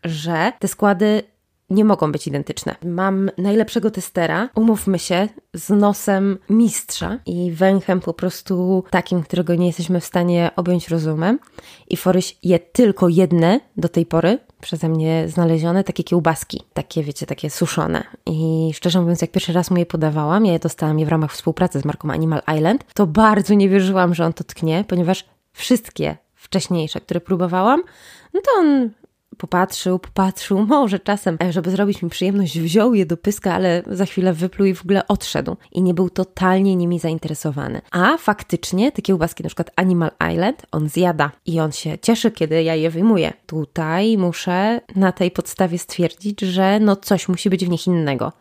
że 0.05 0.53
te 0.59 0.69
składy 0.69 1.23
nie 1.71 1.85
mogą 1.85 2.13
być 2.13 2.27
identyczne. 2.27 2.77
Mam 2.85 3.31
najlepszego 3.39 3.91
testera, 3.91 4.49
umówmy 4.55 4.99
się, 4.99 5.29
z 5.55 5.71
nosem 5.71 6.39
mistrza 6.51 7.19
i 7.27 7.53
węchem 7.53 8.01
po 8.01 8.15
prostu 8.15 8.85
takim, 8.91 9.23
którego 9.23 9.55
nie 9.55 9.67
jesteśmy 9.67 10.01
w 10.01 10.05
stanie 10.05 10.51
objąć 10.57 10.89
rozumem. 10.89 11.39
I 11.89 11.97
Foryś 11.97 12.39
je 12.43 12.59
tylko 12.59 13.09
jedne 13.09 13.61
do 13.77 13.89
tej 13.89 14.07
pory 14.07 14.39
przeze 14.61 14.89
mnie 14.89 15.29
znalezione, 15.29 15.85
takie 15.85 16.05
kiełbaski, 16.05 16.63
takie 16.75 17.03
wiecie, 17.03 17.27
takie 17.27 17.51
suszone. 17.51 18.05
I 18.27 18.71
szczerze 18.75 19.01
mówiąc, 19.01 19.23
jak 19.23 19.31
pierwszy 19.31 19.53
raz 19.53 19.71
mu 19.71 19.77
je 19.77 19.87
podawałam, 19.87 20.47
ja 20.47 20.53
je 20.53 20.59
dostałam 20.59 20.99
je 20.99 21.07
w 21.07 21.09
ramach 21.09 21.33
współpracy 21.33 21.81
z 21.81 21.85
marką 21.85 22.11
Animal 22.11 22.43
Island, 22.57 22.85
to 22.95 23.07
bardzo 23.07 23.55
nie 23.55 23.69
wierzyłam, 23.69 24.15
że 24.15 24.27
on 24.27 24.33
to 24.33 24.45
tknie, 24.45 24.85
ponieważ 24.89 25.25
wszystkie 25.53 26.17
wcześniejsze, 26.35 27.01
które 27.01 27.21
próbowałam, 27.21 27.83
no 28.35 28.41
to 28.41 28.51
on 28.61 28.91
popatrzył, 29.39 29.99
popatrzył, 29.99 30.67
może 30.77 30.99
czasem, 30.99 31.37
e, 31.43 31.53
żeby 31.53 31.71
zrobić 31.71 32.03
mi 32.03 32.11
przyjemność, 32.11 32.61
wziął 32.61 32.95
je 32.95 33.07
do 33.07 33.17
pyska, 33.17 33.55
ale 33.55 33.83
za 33.87 34.07
chwilę 34.07 34.33
wypluł 34.33 34.69
i 34.69 34.75
w 34.75 34.83
ogóle 34.83 35.09
odszedł. 35.09 35.57
I 35.73 35.83
nie 35.83 35.95
był 35.95 36.11
totalnie 36.11 36.77
nimi 36.77 36.99
zainteresowany. 36.99 37.81
A 37.91 38.17
faktycznie 38.19 38.93
te 38.93 39.03
kiełbaski, 39.03 39.43
na 39.43 39.49
przykład 39.49 39.71
Animal 39.77 40.11
Island, 40.33 40.67
on 40.73 40.89
zjada 40.89 41.31
i 41.47 41.61
on 41.61 41.73
się 41.73 41.99
cieszy, 41.99 42.31
kiedy 42.31 42.63
ja 42.63 42.75
je 42.75 42.91
wyjmuję. 42.91 43.33
Tutaj 43.47 44.19
muszę 44.19 44.81
na 44.97 45.13
tej 45.13 45.31
podstawie 45.31 45.79
stwierdzić, 45.79 46.41
że 46.41 46.81
no 46.81 46.97
coś 46.97 47.29
musi 47.29 47.51
być 47.51 47.65
w 47.65 47.69
nich 47.69 47.87
innego. 47.87 48.33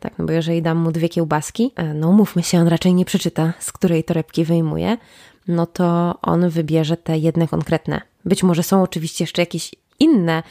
Tak, 0.00 0.18
no 0.18 0.24
bo 0.24 0.32
jeżeli 0.32 0.62
dam 0.62 0.78
mu 0.78 0.92
dwie 0.92 1.08
kiełbaski, 1.08 1.72
e, 1.76 1.94
no 1.94 2.12
mówmy 2.12 2.42
się, 2.42 2.60
on 2.60 2.68
raczej 2.68 2.94
nie 2.94 3.04
przeczyta, 3.04 3.52
z 3.58 3.72
której 3.72 4.04
torebki 4.04 4.44
wyjmuje, 4.44 4.96
no 5.48 5.66
to 5.66 6.18
on 6.22 6.48
wybierze 6.48 6.96
te 6.96 7.18
jedne 7.18 7.48
konkretne. 7.48 8.00
Być 8.24 8.42
może 8.42 8.62
są 8.62 8.82
oczywiście 8.82 9.24
jeszcze 9.24 9.42
jakieś 9.42 9.74
inne 10.02 10.42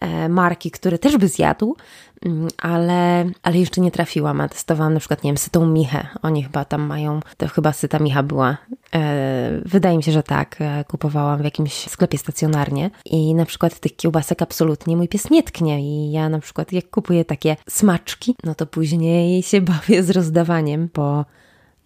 e, 0.00 0.28
marki, 0.28 0.70
które 0.70 0.98
też 0.98 1.16
by 1.16 1.28
zjadł, 1.28 1.76
mm, 2.24 2.48
ale, 2.58 3.24
ale 3.42 3.58
jeszcze 3.58 3.80
nie 3.80 3.90
trafiłam, 3.90 4.40
a 4.40 4.48
testowałam 4.48 4.94
na 4.94 5.00
przykład, 5.00 5.24
nie 5.24 5.30
wiem, 5.30 5.38
sytą 5.38 5.66
michę. 5.66 6.06
Oni 6.22 6.42
chyba 6.42 6.64
tam 6.64 6.82
mają, 6.82 7.20
to 7.36 7.48
chyba 7.48 7.72
syta 7.72 7.98
micha 7.98 8.22
była. 8.22 8.56
E, 8.94 9.60
wydaje 9.64 9.96
mi 9.96 10.02
się, 10.02 10.12
że 10.12 10.22
tak. 10.22 10.56
E, 10.60 10.84
kupowałam 10.84 11.40
w 11.40 11.44
jakimś 11.44 11.72
sklepie 11.72 12.18
stacjonarnie 12.18 12.90
i 13.04 13.34
na 13.34 13.44
przykład 13.44 13.80
tych 13.80 13.96
kiełbasek 13.96 14.42
absolutnie 14.42 14.96
mój 14.96 15.08
pies 15.08 15.30
nie 15.30 15.42
tknie 15.42 15.80
i 15.80 16.12
ja 16.12 16.28
na 16.28 16.38
przykład 16.38 16.72
jak 16.72 16.90
kupuję 16.90 17.24
takie 17.24 17.56
smaczki, 17.68 18.34
no 18.44 18.54
to 18.54 18.66
później 18.66 19.42
się 19.42 19.60
bawię 19.60 20.02
z 20.02 20.10
rozdawaniem, 20.10 20.88
bo 20.94 21.24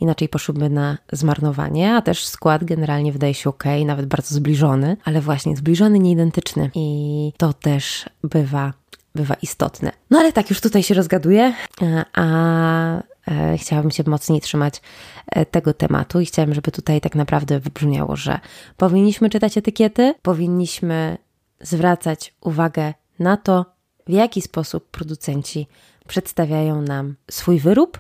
inaczej 0.02 0.28
poszłyby 0.28 0.70
na 0.70 0.98
zmarnowanie, 1.12 1.94
a 1.94 2.02
też 2.02 2.26
skład 2.26 2.64
generalnie 2.64 3.12
wydaje 3.12 3.34
się 3.34 3.50
ok, 3.50 3.64
nawet 3.86 4.06
bardzo 4.06 4.34
zbliżony, 4.34 4.96
ale 5.04 5.20
właśnie 5.20 5.56
zbliżony, 5.56 5.98
nieidentyczny 5.98 6.70
i 6.74 7.32
to 7.36 7.52
też 7.52 8.08
bywa, 8.24 8.72
bywa 9.14 9.34
istotne. 9.34 9.92
No 10.10 10.18
ale 10.18 10.32
tak, 10.32 10.50
już 10.50 10.60
tutaj 10.60 10.82
się 10.82 10.94
rozgaduję, 10.94 11.54
e, 11.82 12.04
a 12.12 13.02
e, 13.28 13.58
chciałabym 13.58 13.90
się 13.90 14.02
mocniej 14.06 14.40
trzymać 14.40 14.80
e, 15.26 15.46
tego 15.46 15.74
tematu 15.74 16.20
i 16.20 16.26
chciałam, 16.26 16.54
żeby 16.54 16.70
tutaj 16.70 17.00
tak 17.00 17.14
naprawdę 17.14 17.60
wybrzmiało, 17.60 18.16
że 18.16 18.40
powinniśmy 18.76 19.30
czytać 19.30 19.58
etykiety, 19.58 20.14
powinniśmy 20.22 21.18
zwracać 21.60 22.34
uwagę 22.40 22.94
na 23.18 23.36
to, 23.36 23.66
w 24.06 24.10
jaki 24.10 24.42
sposób 24.42 24.90
producenci 24.90 25.66
przedstawiają 26.08 26.82
nam 26.82 27.14
swój 27.30 27.58
wyrób 27.58 27.98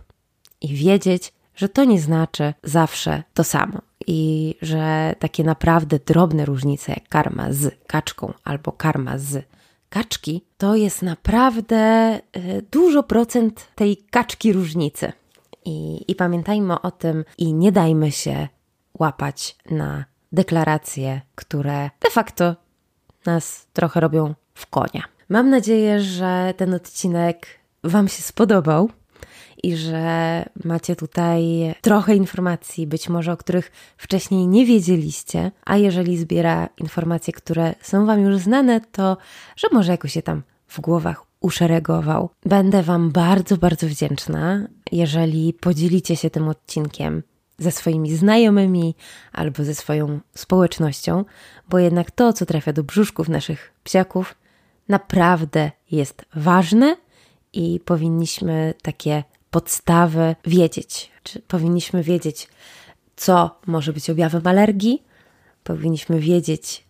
i 0.60 0.74
wiedzieć, 0.74 1.32
że 1.54 1.68
to 1.68 1.84
nie 1.84 2.00
znaczy 2.00 2.54
zawsze 2.62 3.22
to 3.34 3.44
samo 3.44 3.78
i 4.06 4.54
że 4.62 5.14
takie 5.18 5.44
naprawdę 5.44 5.98
drobne 5.98 6.44
różnice, 6.44 6.92
jak 6.92 7.08
karma 7.08 7.52
z 7.52 7.74
kaczką 7.86 8.32
albo 8.44 8.72
karma 8.72 9.18
z 9.18 9.44
kaczki, 9.88 10.44
to 10.58 10.74
jest 10.74 11.02
naprawdę 11.02 12.14
y, 12.36 12.64
dużo 12.70 13.02
procent 13.02 13.68
tej 13.74 13.96
kaczki 13.96 14.52
różnicy. 14.52 15.12
I, 15.64 16.04
I 16.08 16.14
pamiętajmy 16.14 16.80
o 16.80 16.90
tym 16.90 17.24
i 17.38 17.54
nie 17.54 17.72
dajmy 17.72 18.12
się 18.12 18.48
łapać 18.98 19.56
na 19.70 20.04
deklaracje, 20.32 21.20
które 21.34 21.90
de 22.00 22.10
facto 22.10 22.56
nas 23.26 23.66
trochę 23.72 24.00
robią 24.00 24.34
w 24.54 24.66
konia. 24.66 25.02
Mam 25.28 25.50
nadzieję, 25.50 26.00
że 26.00 26.54
ten 26.56 26.74
odcinek 26.74 27.46
Wam 27.84 28.08
się 28.08 28.22
spodobał 28.22 28.90
i 29.62 29.76
że 29.76 30.44
macie 30.64 30.96
tutaj 30.96 31.42
trochę 31.80 32.16
informacji, 32.16 32.86
być 32.86 33.08
może 33.08 33.32
o 33.32 33.36
których 33.36 33.72
wcześniej 33.96 34.48
nie 34.48 34.66
wiedzieliście, 34.66 35.50
a 35.64 35.76
jeżeli 35.76 36.18
zbiera 36.18 36.68
informacje, 36.78 37.32
które 37.32 37.74
są 37.80 38.06
Wam 38.06 38.20
już 38.20 38.36
znane, 38.36 38.80
to 38.80 39.16
że 39.56 39.68
może 39.72 39.92
jakoś 39.92 40.12
się 40.12 40.22
tam 40.22 40.42
w 40.68 40.80
głowach 40.80 41.24
uszeregował. 41.40 42.30
Będę 42.46 42.82
Wam 42.82 43.10
bardzo, 43.10 43.56
bardzo 43.56 43.86
wdzięczna, 43.86 44.68
jeżeli 44.92 45.52
podzielicie 45.52 46.16
się 46.16 46.30
tym 46.30 46.48
odcinkiem 46.48 47.22
ze 47.58 47.70
swoimi 47.70 48.16
znajomymi 48.16 48.94
albo 49.32 49.64
ze 49.64 49.74
swoją 49.74 50.20
społecznością, 50.34 51.24
bo 51.68 51.78
jednak 51.78 52.10
to, 52.10 52.32
co 52.32 52.46
trafia 52.46 52.72
do 52.72 52.84
brzuszków 52.84 53.28
naszych 53.28 53.72
psiaków, 53.84 54.34
naprawdę 54.88 55.70
jest 55.90 56.24
ważne 56.34 56.96
i 57.52 57.80
powinniśmy 57.84 58.74
takie 58.82 59.24
podstawy 59.52 60.36
wiedzieć. 60.46 61.10
Czy 61.22 61.40
powinniśmy 61.40 62.02
wiedzieć, 62.02 62.48
co 63.16 63.60
może 63.66 63.92
być 63.92 64.10
objawem 64.10 64.46
alergii, 64.46 65.02
powinniśmy 65.64 66.20
wiedzieć, 66.20 66.84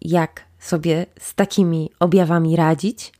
jak 0.00 0.44
sobie 0.58 1.06
z 1.20 1.34
takimi 1.34 1.90
objawami 2.00 2.56
radzić. 2.56 3.12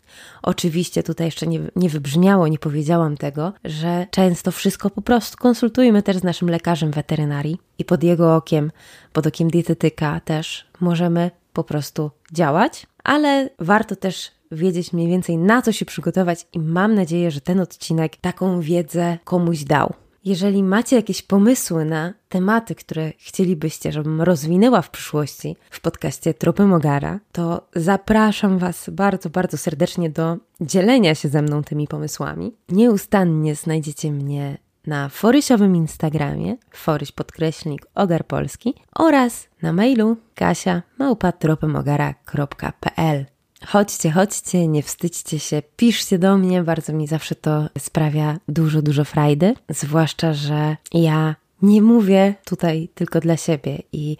Oczywiście 0.42 1.02
tutaj 1.02 1.26
jeszcze 1.26 1.46
nie, 1.46 1.60
nie 1.76 1.88
wybrzmiało, 1.88 2.48
nie 2.48 2.58
powiedziałam 2.58 3.16
tego, 3.16 3.52
że 3.64 4.06
często 4.10 4.52
wszystko 4.52 4.90
po 4.90 5.02
prostu 5.02 5.36
konsultujmy 5.36 6.02
też 6.02 6.16
z 6.16 6.22
naszym 6.22 6.50
lekarzem 6.50 6.90
weterynarii 6.90 7.58
i 7.78 7.84
pod 7.84 8.02
jego 8.02 8.36
okiem, 8.36 8.70
pod 9.12 9.26
okiem 9.26 9.50
dietetyka 9.50 10.20
też 10.20 10.66
możemy 10.80 11.30
po 11.52 11.64
prostu 11.64 12.10
działać, 12.32 12.86
ale 13.08 13.50
warto 13.58 13.96
też 13.96 14.30
wiedzieć 14.52 14.92
mniej 14.92 15.08
więcej 15.08 15.38
na 15.38 15.62
co 15.62 15.72
się 15.72 15.84
przygotować 15.84 16.46
i 16.52 16.58
mam 16.58 16.94
nadzieję, 16.94 17.30
że 17.30 17.40
ten 17.40 17.60
odcinek 17.60 18.16
taką 18.16 18.60
wiedzę 18.60 19.18
komuś 19.24 19.64
dał. 19.64 19.94
Jeżeli 20.24 20.62
macie 20.62 20.96
jakieś 20.96 21.22
pomysły 21.22 21.84
na 21.84 22.14
tematy, 22.28 22.74
które 22.74 23.12
chcielibyście, 23.18 23.92
żebym 23.92 24.22
rozwinęła 24.22 24.82
w 24.82 24.90
przyszłości 24.90 25.56
w 25.70 25.80
podcaście 25.80 26.34
Tropy 26.34 26.66
Mogara, 26.66 27.20
to 27.32 27.68
zapraszam 27.76 28.58
Was 28.58 28.90
bardzo, 28.90 29.30
bardzo 29.30 29.58
serdecznie 29.58 30.10
do 30.10 30.36
dzielenia 30.60 31.14
się 31.14 31.28
ze 31.28 31.42
mną 31.42 31.62
tymi 31.64 31.86
pomysłami. 31.86 32.54
Nieustannie 32.68 33.54
znajdziecie 33.54 34.12
mnie 34.12 34.58
na 34.88 35.08
forysiowym 35.08 35.76
Instagramie, 35.76 36.56
foryś 36.70 37.12
podkreślnik 37.12 37.86
ogar 37.94 38.26
polski 38.26 38.74
oraz 38.94 39.48
na 39.62 39.72
mailu 39.72 40.16
kasia 40.34 40.82
małpatropemogara.pl 40.98 43.26
Chodźcie, 43.66 44.10
chodźcie, 44.10 44.68
nie 44.68 44.82
wstydźcie 44.82 45.38
się, 45.38 45.62
piszcie 45.76 46.18
do 46.18 46.38
mnie, 46.38 46.62
bardzo 46.62 46.92
mi 46.92 47.06
zawsze 47.06 47.34
to 47.34 47.68
sprawia 47.78 48.38
dużo, 48.48 48.82
dużo 48.82 49.04
frajdy. 49.04 49.54
Zwłaszcza, 49.68 50.32
że 50.32 50.76
ja 50.92 51.34
nie 51.62 51.82
mówię 51.82 52.34
tutaj 52.44 52.88
tylko 52.94 53.20
dla 53.20 53.36
siebie 53.36 53.78
i 53.92 54.16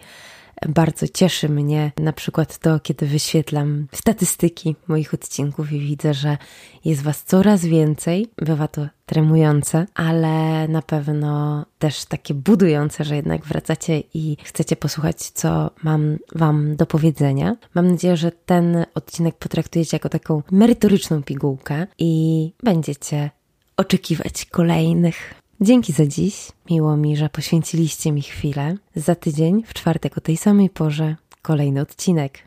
bardzo 0.67 1.07
cieszy 1.07 1.49
mnie 1.49 1.91
na 1.97 2.13
przykład 2.13 2.57
to, 2.57 2.79
kiedy 2.79 3.05
wyświetlam 3.05 3.87
statystyki 3.93 4.75
moich 4.87 5.13
odcinków 5.13 5.71
i 5.71 5.79
widzę, 5.79 6.13
że 6.13 6.37
jest 6.85 7.01
Was 7.01 7.23
coraz 7.23 7.65
więcej. 7.65 8.27
Bywa 8.37 8.67
to 8.67 8.87
tremujące, 9.05 9.85
ale 9.95 10.67
na 10.67 10.81
pewno 10.81 11.65
też 11.79 12.05
takie 12.05 12.33
budujące, 12.33 13.03
że 13.03 13.15
jednak 13.15 13.45
wracacie 13.45 14.03
i 14.13 14.37
chcecie 14.43 14.75
posłuchać, 14.75 15.17
co 15.17 15.71
mam 15.83 16.17
Wam 16.35 16.75
do 16.75 16.85
powiedzenia. 16.85 17.55
Mam 17.75 17.91
nadzieję, 17.91 18.17
że 18.17 18.31
ten 18.31 18.85
odcinek 18.95 19.35
potraktujecie 19.35 19.95
jako 19.95 20.09
taką 20.09 20.43
merytoryczną 20.51 21.23
pigułkę 21.23 21.87
i 21.97 22.53
będziecie 22.63 23.29
oczekiwać 23.77 24.45
kolejnych. 24.45 25.38
Dzięki 25.61 25.93
za 25.93 26.05
dziś. 26.05 26.51
Miło 26.69 26.97
mi, 26.97 27.17
że 27.17 27.29
poświęciliście 27.29 28.11
mi 28.11 28.21
chwilę. 28.21 28.75
Za 28.95 29.15
tydzień, 29.15 29.63
w 29.67 29.73
czwartek 29.73 30.17
o 30.17 30.21
tej 30.21 30.37
samej 30.37 30.69
porze, 30.69 31.15
kolejny 31.41 31.81
odcinek. 31.81 32.39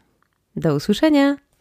Do 0.57 0.75
usłyszenia! 0.75 1.52